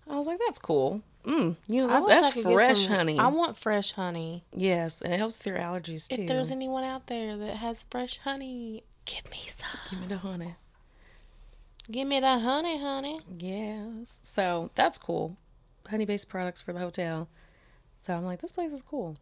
I 0.09 0.17
was 0.17 0.27
like, 0.29 0.39
that's 0.47 0.59
cool. 0.61 1.03
Mm, 1.27 1.57
you 1.67 1.81
know, 1.81 1.89
that's, 1.89 2.33
that's 2.35 2.43
fresh 2.43 2.83
some- 2.85 2.93
honey. 2.95 3.19
I 3.19 3.27
want 3.29 3.59
fresh 3.59 3.93
honey. 3.93 4.45
yes, 4.55 5.01
and 5.03 5.13
it 5.13 5.17
helps 5.19 5.39
with 5.39 5.47
your 5.49 5.59
allergies 5.59 6.07
too. 6.07 6.23
If 6.23 6.29
there's 6.29 6.51
anyone 6.51 6.85
out 6.85 7.07
there 7.09 7.37
that 7.39 7.57
has 7.57 7.85
fresh 7.91 8.19
honey, 8.19 8.85
give 9.07 9.29
me 9.31 9.41
some. 9.49 9.81
Give 9.91 10.01
me 10.01 10.07
the 10.07 10.19
honey. 10.19 10.55
Give 11.91 12.09
me 12.09 12.19
the 12.21 12.39
honey, 12.39 12.79
honey. 12.81 13.21
Yes. 13.39 14.19
So 14.23 14.71
that's 14.75 14.99
cool. 14.99 15.37
Honey 15.89 16.05
based 16.07 16.29
products 16.29 16.63
for 16.63 16.73
the 16.73 16.81
hotel. 16.81 17.29
So 17.99 18.15
I'm 18.15 18.25
like, 18.25 18.41
this 18.41 18.53
place 18.53 18.73
is 18.73 18.83
cool. 18.83 19.17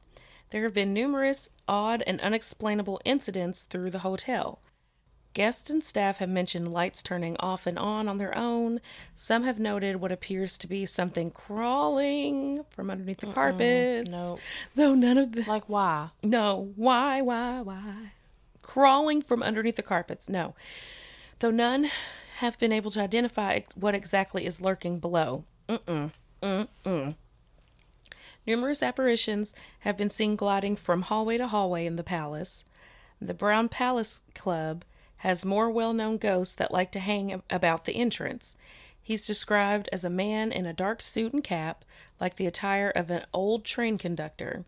There 0.50 0.62
have 0.64 0.74
been 0.74 0.92
numerous 0.92 1.48
odd 1.66 2.02
and 2.06 2.20
unexplainable 2.20 3.00
incidents 3.04 3.62
through 3.64 3.90
the 3.90 4.00
hotel. 4.00 4.60
Guests 5.34 5.70
and 5.70 5.82
staff 5.82 6.18
have 6.18 6.28
mentioned 6.28 6.72
lights 6.74 7.02
turning 7.02 7.38
off 7.40 7.66
and 7.66 7.78
on 7.78 8.06
on 8.06 8.18
their 8.18 8.36
own. 8.36 8.80
Some 9.16 9.44
have 9.44 9.58
noted 9.58 9.96
what 9.96 10.12
appears 10.12 10.58
to 10.58 10.66
be 10.66 10.84
something 10.84 11.30
crawling 11.30 12.64
from 12.68 12.90
underneath 12.90 13.20
the 13.20 13.28
carpets. 13.28 14.10
nope. 14.10 14.38
Though 14.74 14.94
none 14.94 15.16
of 15.16 15.32
the 15.32 15.42
Like 15.44 15.68
why? 15.68 16.10
no. 16.22 16.72
Why, 16.76 17.22
why, 17.22 17.62
why? 17.62 18.12
Crawling 18.60 19.22
from 19.22 19.42
underneath 19.42 19.76
the 19.76 19.82
carpets. 19.82 20.28
No. 20.28 20.54
Though 21.38 21.50
none 21.50 21.90
have 22.42 22.58
been 22.58 22.72
able 22.72 22.90
to 22.90 23.00
identify 23.00 23.60
what 23.76 23.94
exactly 23.94 24.44
is 24.44 24.60
lurking 24.60 24.98
below. 24.98 25.44
Mm-mm. 25.68 26.10
Mm-mm. 26.42 27.14
Numerous 28.44 28.82
apparitions 28.82 29.54
have 29.80 29.96
been 29.96 30.10
seen 30.10 30.34
gliding 30.34 30.74
from 30.74 31.02
hallway 31.02 31.38
to 31.38 31.46
hallway 31.46 31.86
in 31.86 31.94
the 31.94 32.02
palace. 32.02 32.64
The 33.20 33.32
Brown 33.32 33.68
Palace 33.68 34.22
Club 34.34 34.84
has 35.18 35.44
more 35.44 35.70
well 35.70 35.92
known 35.92 36.18
ghosts 36.18 36.54
that 36.56 36.72
like 36.72 36.90
to 36.92 36.98
hang 36.98 37.40
about 37.48 37.84
the 37.84 37.94
entrance. 37.94 38.56
He's 39.00 39.24
described 39.24 39.88
as 39.92 40.04
a 40.04 40.10
man 40.10 40.50
in 40.50 40.66
a 40.66 40.72
dark 40.72 41.00
suit 41.00 41.32
and 41.32 41.44
cap, 41.44 41.84
like 42.20 42.34
the 42.34 42.46
attire 42.48 42.90
of 42.90 43.08
an 43.08 43.24
old 43.32 43.64
train 43.64 43.98
conductor. 43.98 44.64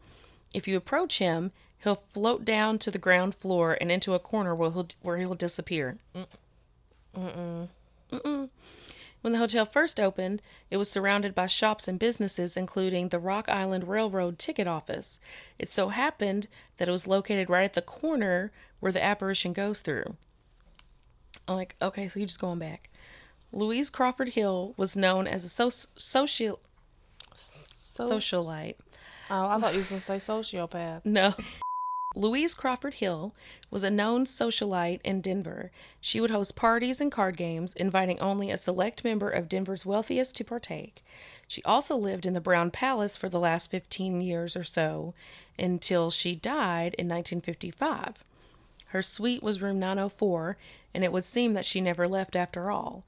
If 0.52 0.68
you 0.68 0.76
approach 0.76 1.18
him, 1.18 1.50
he'll 1.82 2.04
float 2.12 2.44
down 2.44 2.78
to 2.78 2.92
the 2.92 2.98
ground 2.98 3.34
floor 3.34 3.76
and 3.80 3.90
into 3.90 4.14
a 4.14 4.20
corner 4.20 4.54
where 4.54 4.70
he'll, 4.70 4.88
where 5.02 5.18
he'll 5.18 5.34
disappear. 5.34 5.98
Mm-mm. 7.16 7.68
Mm-mm. 8.12 8.48
When 9.20 9.33
the 9.33 9.38
hotel 9.38 9.64
first 9.64 9.98
opened, 9.98 10.42
it 10.70 10.77
was 10.77 10.90
surrounded 10.90 11.35
by 11.35 11.46
shops 11.46 11.88
and 11.88 11.98
businesses, 11.98 12.57
including 12.59 13.09
the 13.09 13.18
Rock 13.18 13.48
Island 13.48 13.88
Railroad 13.88 14.38
ticket 14.38 14.66
office. 14.66 15.18
It 15.59 15.70
so 15.70 15.88
happened 15.88 16.46
that 16.77 16.88
it 16.88 16.92
was 16.92 17.07
located 17.07 17.48
right 17.48 17.64
at 17.64 17.72
the 17.72 17.81
corner 17.83 18.53
where 18.81 18.92
the 18.92 19.03
apparition 19.03 19.55
goes 19.55 19.81
through. 19.81 20.16
I'm 21.48 21.57
like, 21.57 21.74
okay, 21.81 22.07
so 22.09 22.18
you're 22.20 22.27
just 22.27 22.40
going 22.40 22.59
back. 22.59 22.90
Louise 23.50 23.88
Crawford 23.88 24.31
Hill 24.31 24.74
was 24.77 24.94
known 24.96 25.27
as 25.27 25.44
a 25.44 25.48
so- 25.48 25.70
social 25.70 26.61
So- 27.94 28.11
socialite. 28.11 28.74
Oh, 29.31 29.46
I 29.46 29.59
thought 29.59 29.72
you 29.72 29.79
was 29.79 29.88
gonna 29.88 30.00
say 30.03 30.18
sociopath. 30.18 31.00
No. 31.07 31.35
Louise 32.16 32.55
Crawford 32.55 32.94
Hill 32.94 33.35
was 33.70 33.83
a 33.83 33.90
known 33.90 34.24
socialite 34.24 35.00
in 35.03 35.20
Denver. 35.20 35.72
She 36.00 36.20
would 36.20 36.31
host 36.31 36.55
parties 36.55 37.00
and 37.00 37.11
card 37.11 37.37
games, 37.37 37.72
inviting 37.74 38.20
only 38.20 38.50
a 38.50 38.57
select 38.57 39.03
member 39.03 39.29
of 39.29 39.48
Denver's 39.48 39.85
wealthiest 39.85 40.37
to 40.37 40.44
partake. 40.44 41.05
She 41.48 41.62
also 41.64 41.96
lived 41.96 42.24
in 42.24 42.33
the 42.33 42.40
Brown 42.40 42.70
Palace 42.70 43.16
for 43.16 43.29
the 43.29 43.40
last 43.40 43.70
15 43.70 44.20
years 44.20 44.57
or 44.57 44.64
so 44.64 45.12
until 45.59 46.11
she 46.11 46.37
died 46.37 46.94
in 46.94 47.09
1955. 47.09 48.24
Her 48.87 49.03
suite 49.03 49.42
was 49.42 49.61
room 49.61 49.81
904, 49.81 50.57
and 50.94 51.03
it 51.03 51.11
would 51.11 51.24
seem 51.24 51.55
that 51.55 51.66
she 51.66 51.81
never 51.81 52.07
left 52.07 52.37
after 52.37 52.70
all. 52.70 53.05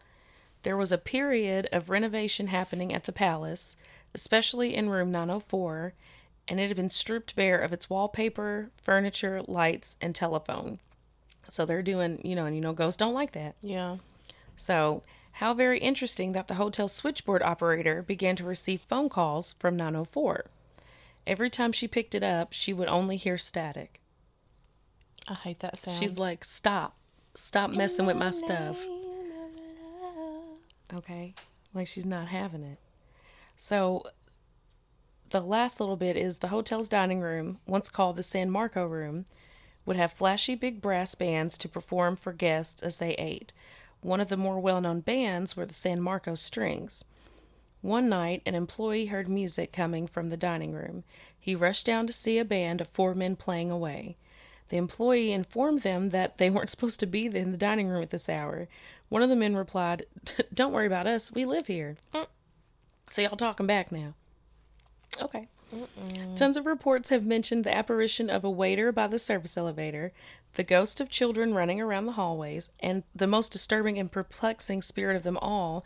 There 0.64 0.76
was 0.76 0.90
a 0.90 0.98
period 0.98 1.68
of 1.70 1.90
renovation 1.90 2.48
happening 2.48 2.92
at 2.92 3.04
the 3.04 3.12
palace, 3.12 3.76
especially 4.12 4.74
in 4.74 4.90
room 4.90 5.12
904, 5.12 5.94
and 6.48 6.60
it 6.60 6.68
had 6.68 6.76
been 6.76 6.90
stripped 6.90 7.34
bare 7.34 7.58
of 7.58 7.72
its 7.72 7.90
wallpaper, 7.90 8.70
furniture, 8.80 9.42
lights, 9.46 9.96
and 10.00 10.14
telephone. 10.14 10.78
So 11.48 11.64
they're 11.64 11.82
doing, 11.82 12.20
you 12.24 12.34
know, 12.34 12.46
and 12.46 12.54
you 12.54 12.60
know, 12.60 12.72
ghosts 12.72 12.96
don't 12.96 13.14
like 13.14 13.32
that. 13.32 13.56
Yeah. 13.62 13.96
So, 14.56 15.02
how 15.32 15.52
very 15.52 15.78
interesting 15.78 16.32
that 16.32 16.48
the 16.48 16.54
hotel 16.54 16.88
switchboard 16.88 17.42
operator 17.42 18.02
began 18.02 18.36
to 18.36 18.44
receive 18.44 18.80
phone 18.80 19.08
calls 19.08 19.54
from 19.58 19.76
904. 19.76 20.46
Every 21.26 21.50
time 21.50 21.72
she 21.72 21.86
picked 21.88 22.14
it 22.14 22.22
up, 22.22 22.52
she 22.52 22.72
would 22.72 22.88
only 22.88 23.16
hear 23.16 23.36
static. 23.36 24.00
I 25.28 25.34
hate 25.34 25.60
that 25.60 25.76
sound. 25.76 25.98
She's 25.98 26.18
like, 26.18 26.44
"Stop. 26.44 26.96
Stop 27.34 27.70
messing 27.70 28.06
with 28.06 28.16
my 28.16 28.30
stuff." 28.30 28.78
Okay? 30.94 31.34
Like 31.74 31.88
she's 31.88 32.06
not 32.06 32.28
having 32.28 32.62
it. 32.62 32.78
So 33.56 34.04
the 35.40 35.46
last 35.46 35.80
little 35.80 35.96
bit 35.96 36.16
is 36.16 36.38
the 36.38 36.48
hotel's 36.48 36.88
dining 36.88 37.20
room, 37.20 37.58
once 37.66 37.90
called 37.90 38.16
the 38.16 38.22
San 38.22 38.50
Marco 38.50 38.86
room, 38.86 39.26
would 39.84 39.96
have 39.96 40.12
flashy 40.12 40.54
big 40.54 40.80
brass 40.80 41.14
bands 41.14 41.58
to 41.58 41.68
perform 41.68 42.16
for 42.16 42.32
guests 42.32 42.82
as 42.82 42.96
they 42.96 43.12
ate. 43.14 43.52
One 44.00 44.20
of 44.20 44.28
the 44.28 44.36
more 44.36 44.58
well 44.58 44.80
known 44.80 45.00
bands 45.00 45.56
were 45.56 45.66
the 45.66 45.74
San 45.74 46.00
Marco 46.00 46.34
Strings. 46.34 47.04
One 47.82 48.08
night, 48.08 48.42
an 48.46 48.54
employee 48.54 49.06
heard 49.06 49.28
music 49.28 49.72
coming 49.72 50.06
from 50.06 50.30
the 50.30 50.36
dining 50.38 50.72
room. 50.72 51.04
He 51.38 51.54
rushed 51.54 51.84
down 51.84 52.06
to 52.06 52.12
see 52.12 52.38
a 52.38 52.44
band 52.44 52.80
of 52.80 52.88
four 52.88 53.14
men 53.14 53.36
playing 53.36 53.70
away. 53.70 54.16
The 54.70 54.78
employee 54.78 55.32
informed 55.32 55.82
them 55.82 56.10
that 56.10 56.38
they 56.38 56.48
weren't 56.48 56.70
supposed 56.76 56.98
to 57.00 57.06
be 57.06 57.26
in 57.26 57.52
the 57.52 57.58
dining 57.58 57.88
room 57.88 58.02
at 58.02 58.10
this 58.10 58.28
hour. 58.28 58.68
One 59.10 59.22
of 59.22 59.28
the 59.28 59.36
men 59.36 59.54
replied, 59.54 60.06
Don't 60.54 60.72
worry 60.72 60.86
about 60.86 61.06
us, 61.06 61.30
we 61.30 61.44
live 61.44 61.66
here. 61.66 61.98
So 63.06 63.20
y'all 63.22 63.36
talking 63.36 63.66
back 63.66 63.92
now. 63.92 64.14
Okay. 65.20 65.48
Tons 66.36 66.56
of 66.56 66.64
reports 66.66 67.08
have 67.10 67.24
mentioned 67.24 67.64
the 67.64 67.74
apparition 67.74 68.30
of 68.30 68.44
a 68.44 68.50
waiter 68.50 68.92
by 68.92 69.06
the 69.06 69.18
service 69.18 69.56
elevator, 69.56 70.12
the 70.54 70.62
ghost 70.62 71.00
of 71.00 71.08
children 71.10 71.54
running 71.54 71.80
around 71.80 72.06
the 72.06 72.12
hallways, 72.12 72.70
and 72.80 73.02
the 73.14 73.26
most 73.26 73.52
disturbing 73.52 73.98
and 73.98 74.10
perplexing 74.12 74.80
spirit 74.82 75.16
of 75.16 75.22
them 75.24 75.36
all, 75.38 75.84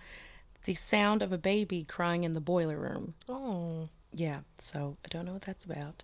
the 0.64 0.74
sound 0.74 1.22
of 1.22 1.32
a 1.32 1.38
baby 1.38 1.84
crying 1.84 2.24
in 2.24 2.34
the 2.34 2.40
boiler 2.40 2.78
room. 2.78 3.14
oh. 3.28 3.88
Yeah, 4.12 4.40
so 4.58 4.96
I 5.04 5.08
don't 5.08 5.24
know 5.24 5.34
what 5.34 5.42
that's 5.42 5.64
about. 5.64 6.02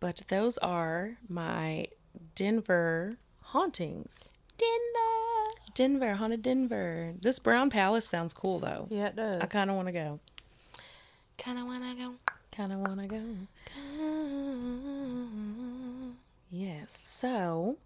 But 0.00 0.20
those 0.28 0.58
are 0.58 1.16
my 1.30 1.86
Denver 2.34 3.16
hauntings. 3.40 4.30
Denver. 4.58 5.58
Denver, 5.74 6.14
haunted 6.16 6.42
Denver. 6.42 7.14
This 7.20 7.38
Brown 7.38 7.70
Palace 7.70 8.06
sounds 8.06 8.34
cool 8.34 8.58
though. 8.58 8.86
Yeah, 8.90 9.06
it 9.06 9.16
does. 9.16 9.40
I 9.40 9.46
kind 9.46 9.70
of 9.70 9.76
want 9.76 9.88
to 9.88 9.92
go. 9.92 10.20
kind 11.38 11.58
of 11.58 11.64
wanna 11.64 11.94
go. 11.94 12.14
Kind 12.58 12.72
of 12.72 12.80
want 12.80 13.00
to 13.00 13.06
go. 13.06 13.22
Yes. 16.50 16.98
So 17.06 17.76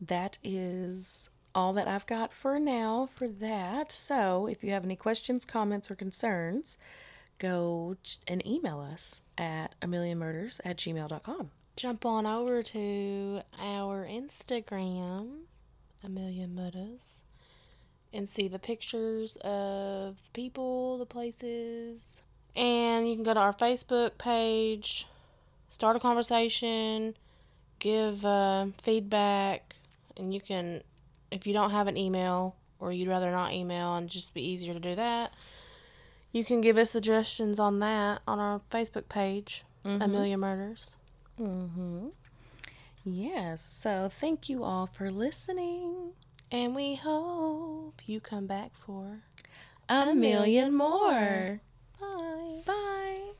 that 0.00 0.38
is 0.42 1.28
all 1.54 1.74
that 1.74 1.86
I've 1.86 2.06
got 2.06 2.32
for 2.32 2.58
now 2.58 3.10
for 3.14 3.28
that. 3.28 3.92
So 3.92 4.46
if 4.46 4.64
you 4.64 4.70
have 4.70 4.84
any 4.84 4.96
questions, 4.96 5.44
comments, 5.44 5.90
or 5.90 5.96
concerns, 5.96 6.78
go 7.38 7.98
and 8.26 8.46
email 8.46 8.80
us 8.80 9.20
at 9.36 9.74
amillionmurders 9.82 10.60
at 10.64 10.78
gmail.com. 10.78 11.50
Jump 11.76 12.06
on 12.06 12.24
over 12.24 12.62
to 12.62 13.42
our 13.60 14.06
Instagram, 14.06 15.40
A 16.02 16.08
Million 16.08 16.54
Murders, 16.54 17.00
and 18.14 18.26
see 18.30 18.48
the 18.48 18.58
pictures 18.58 19.36
of 19.42 20.16
the 20.16 20.30
people, 20.32 20.96
the 20.96 21.04
places. 21.04 22.22
And 22.56 23.08
you 23.08 23.14
can 23.14 23.24
go 23.24 23.34
to 23.34 23.40
our 23.40 23.52
Facebook 23.52 24.16
page, 24.18 25.06
start 25.70 25.96
a 25.96 26.00
conversation, 26.00 27.16
give 27.80 28.24
uh, 28.24 28.66
feedback, 28.82 29.76
and 30.16 30.32
you 30.32 30.40
can, 30.40 30.82
if 31.30 31.46
you 31.46 31.52
don't 31.52 31.70
have 31.70 31.88
an 31.88 31.96
email 31.96 32.54
or 32.78 32.92
you'd 32.92 33.08
rather 33.08 33.30
not 33.30 33.52
email 33.52 33.96
and 33.96 34.08
just 34.08 34.34
be 34.34 34.42
easier 34.42 34.72
to 34.72 34.80
do 34.80 34.94
that, 34.94 35.32
you 36.32 36.44
can 36.44 36.60
give 36.60 36.78
us 36.78 36.90
suggestions 36.90 37.58
on 37.58 37.78
that 37.80 38.20
on 38.26 38.38
our 38.38 38.60
Facebook 38.70 39.08
page, 39.08 39.64
A 39.84 40.08
Million 40.08 40.40
Murders. 40.40 40.90
Mm-hmm. 41.40 42.08
Yes. 43.04 43.66
So 43.72 44.10
thank 44.20 44.48
you 44.48 44.64
all 44.64 44.86
for 44.86 45.10
listening. 45.10 46.12
And 46.50 46.74
we 46.74 46.94
hope 46.94 48.00
you 48.06 48.20
come 48.20 48.46
back 48.46 48.72
for 48.84 49.20
A, 49.88 50.06
million 50.06 50.20
million 50.20 50.74
more. 50.74 51.60
Bye. 51.98 52.62
Bye. 52.66 53.33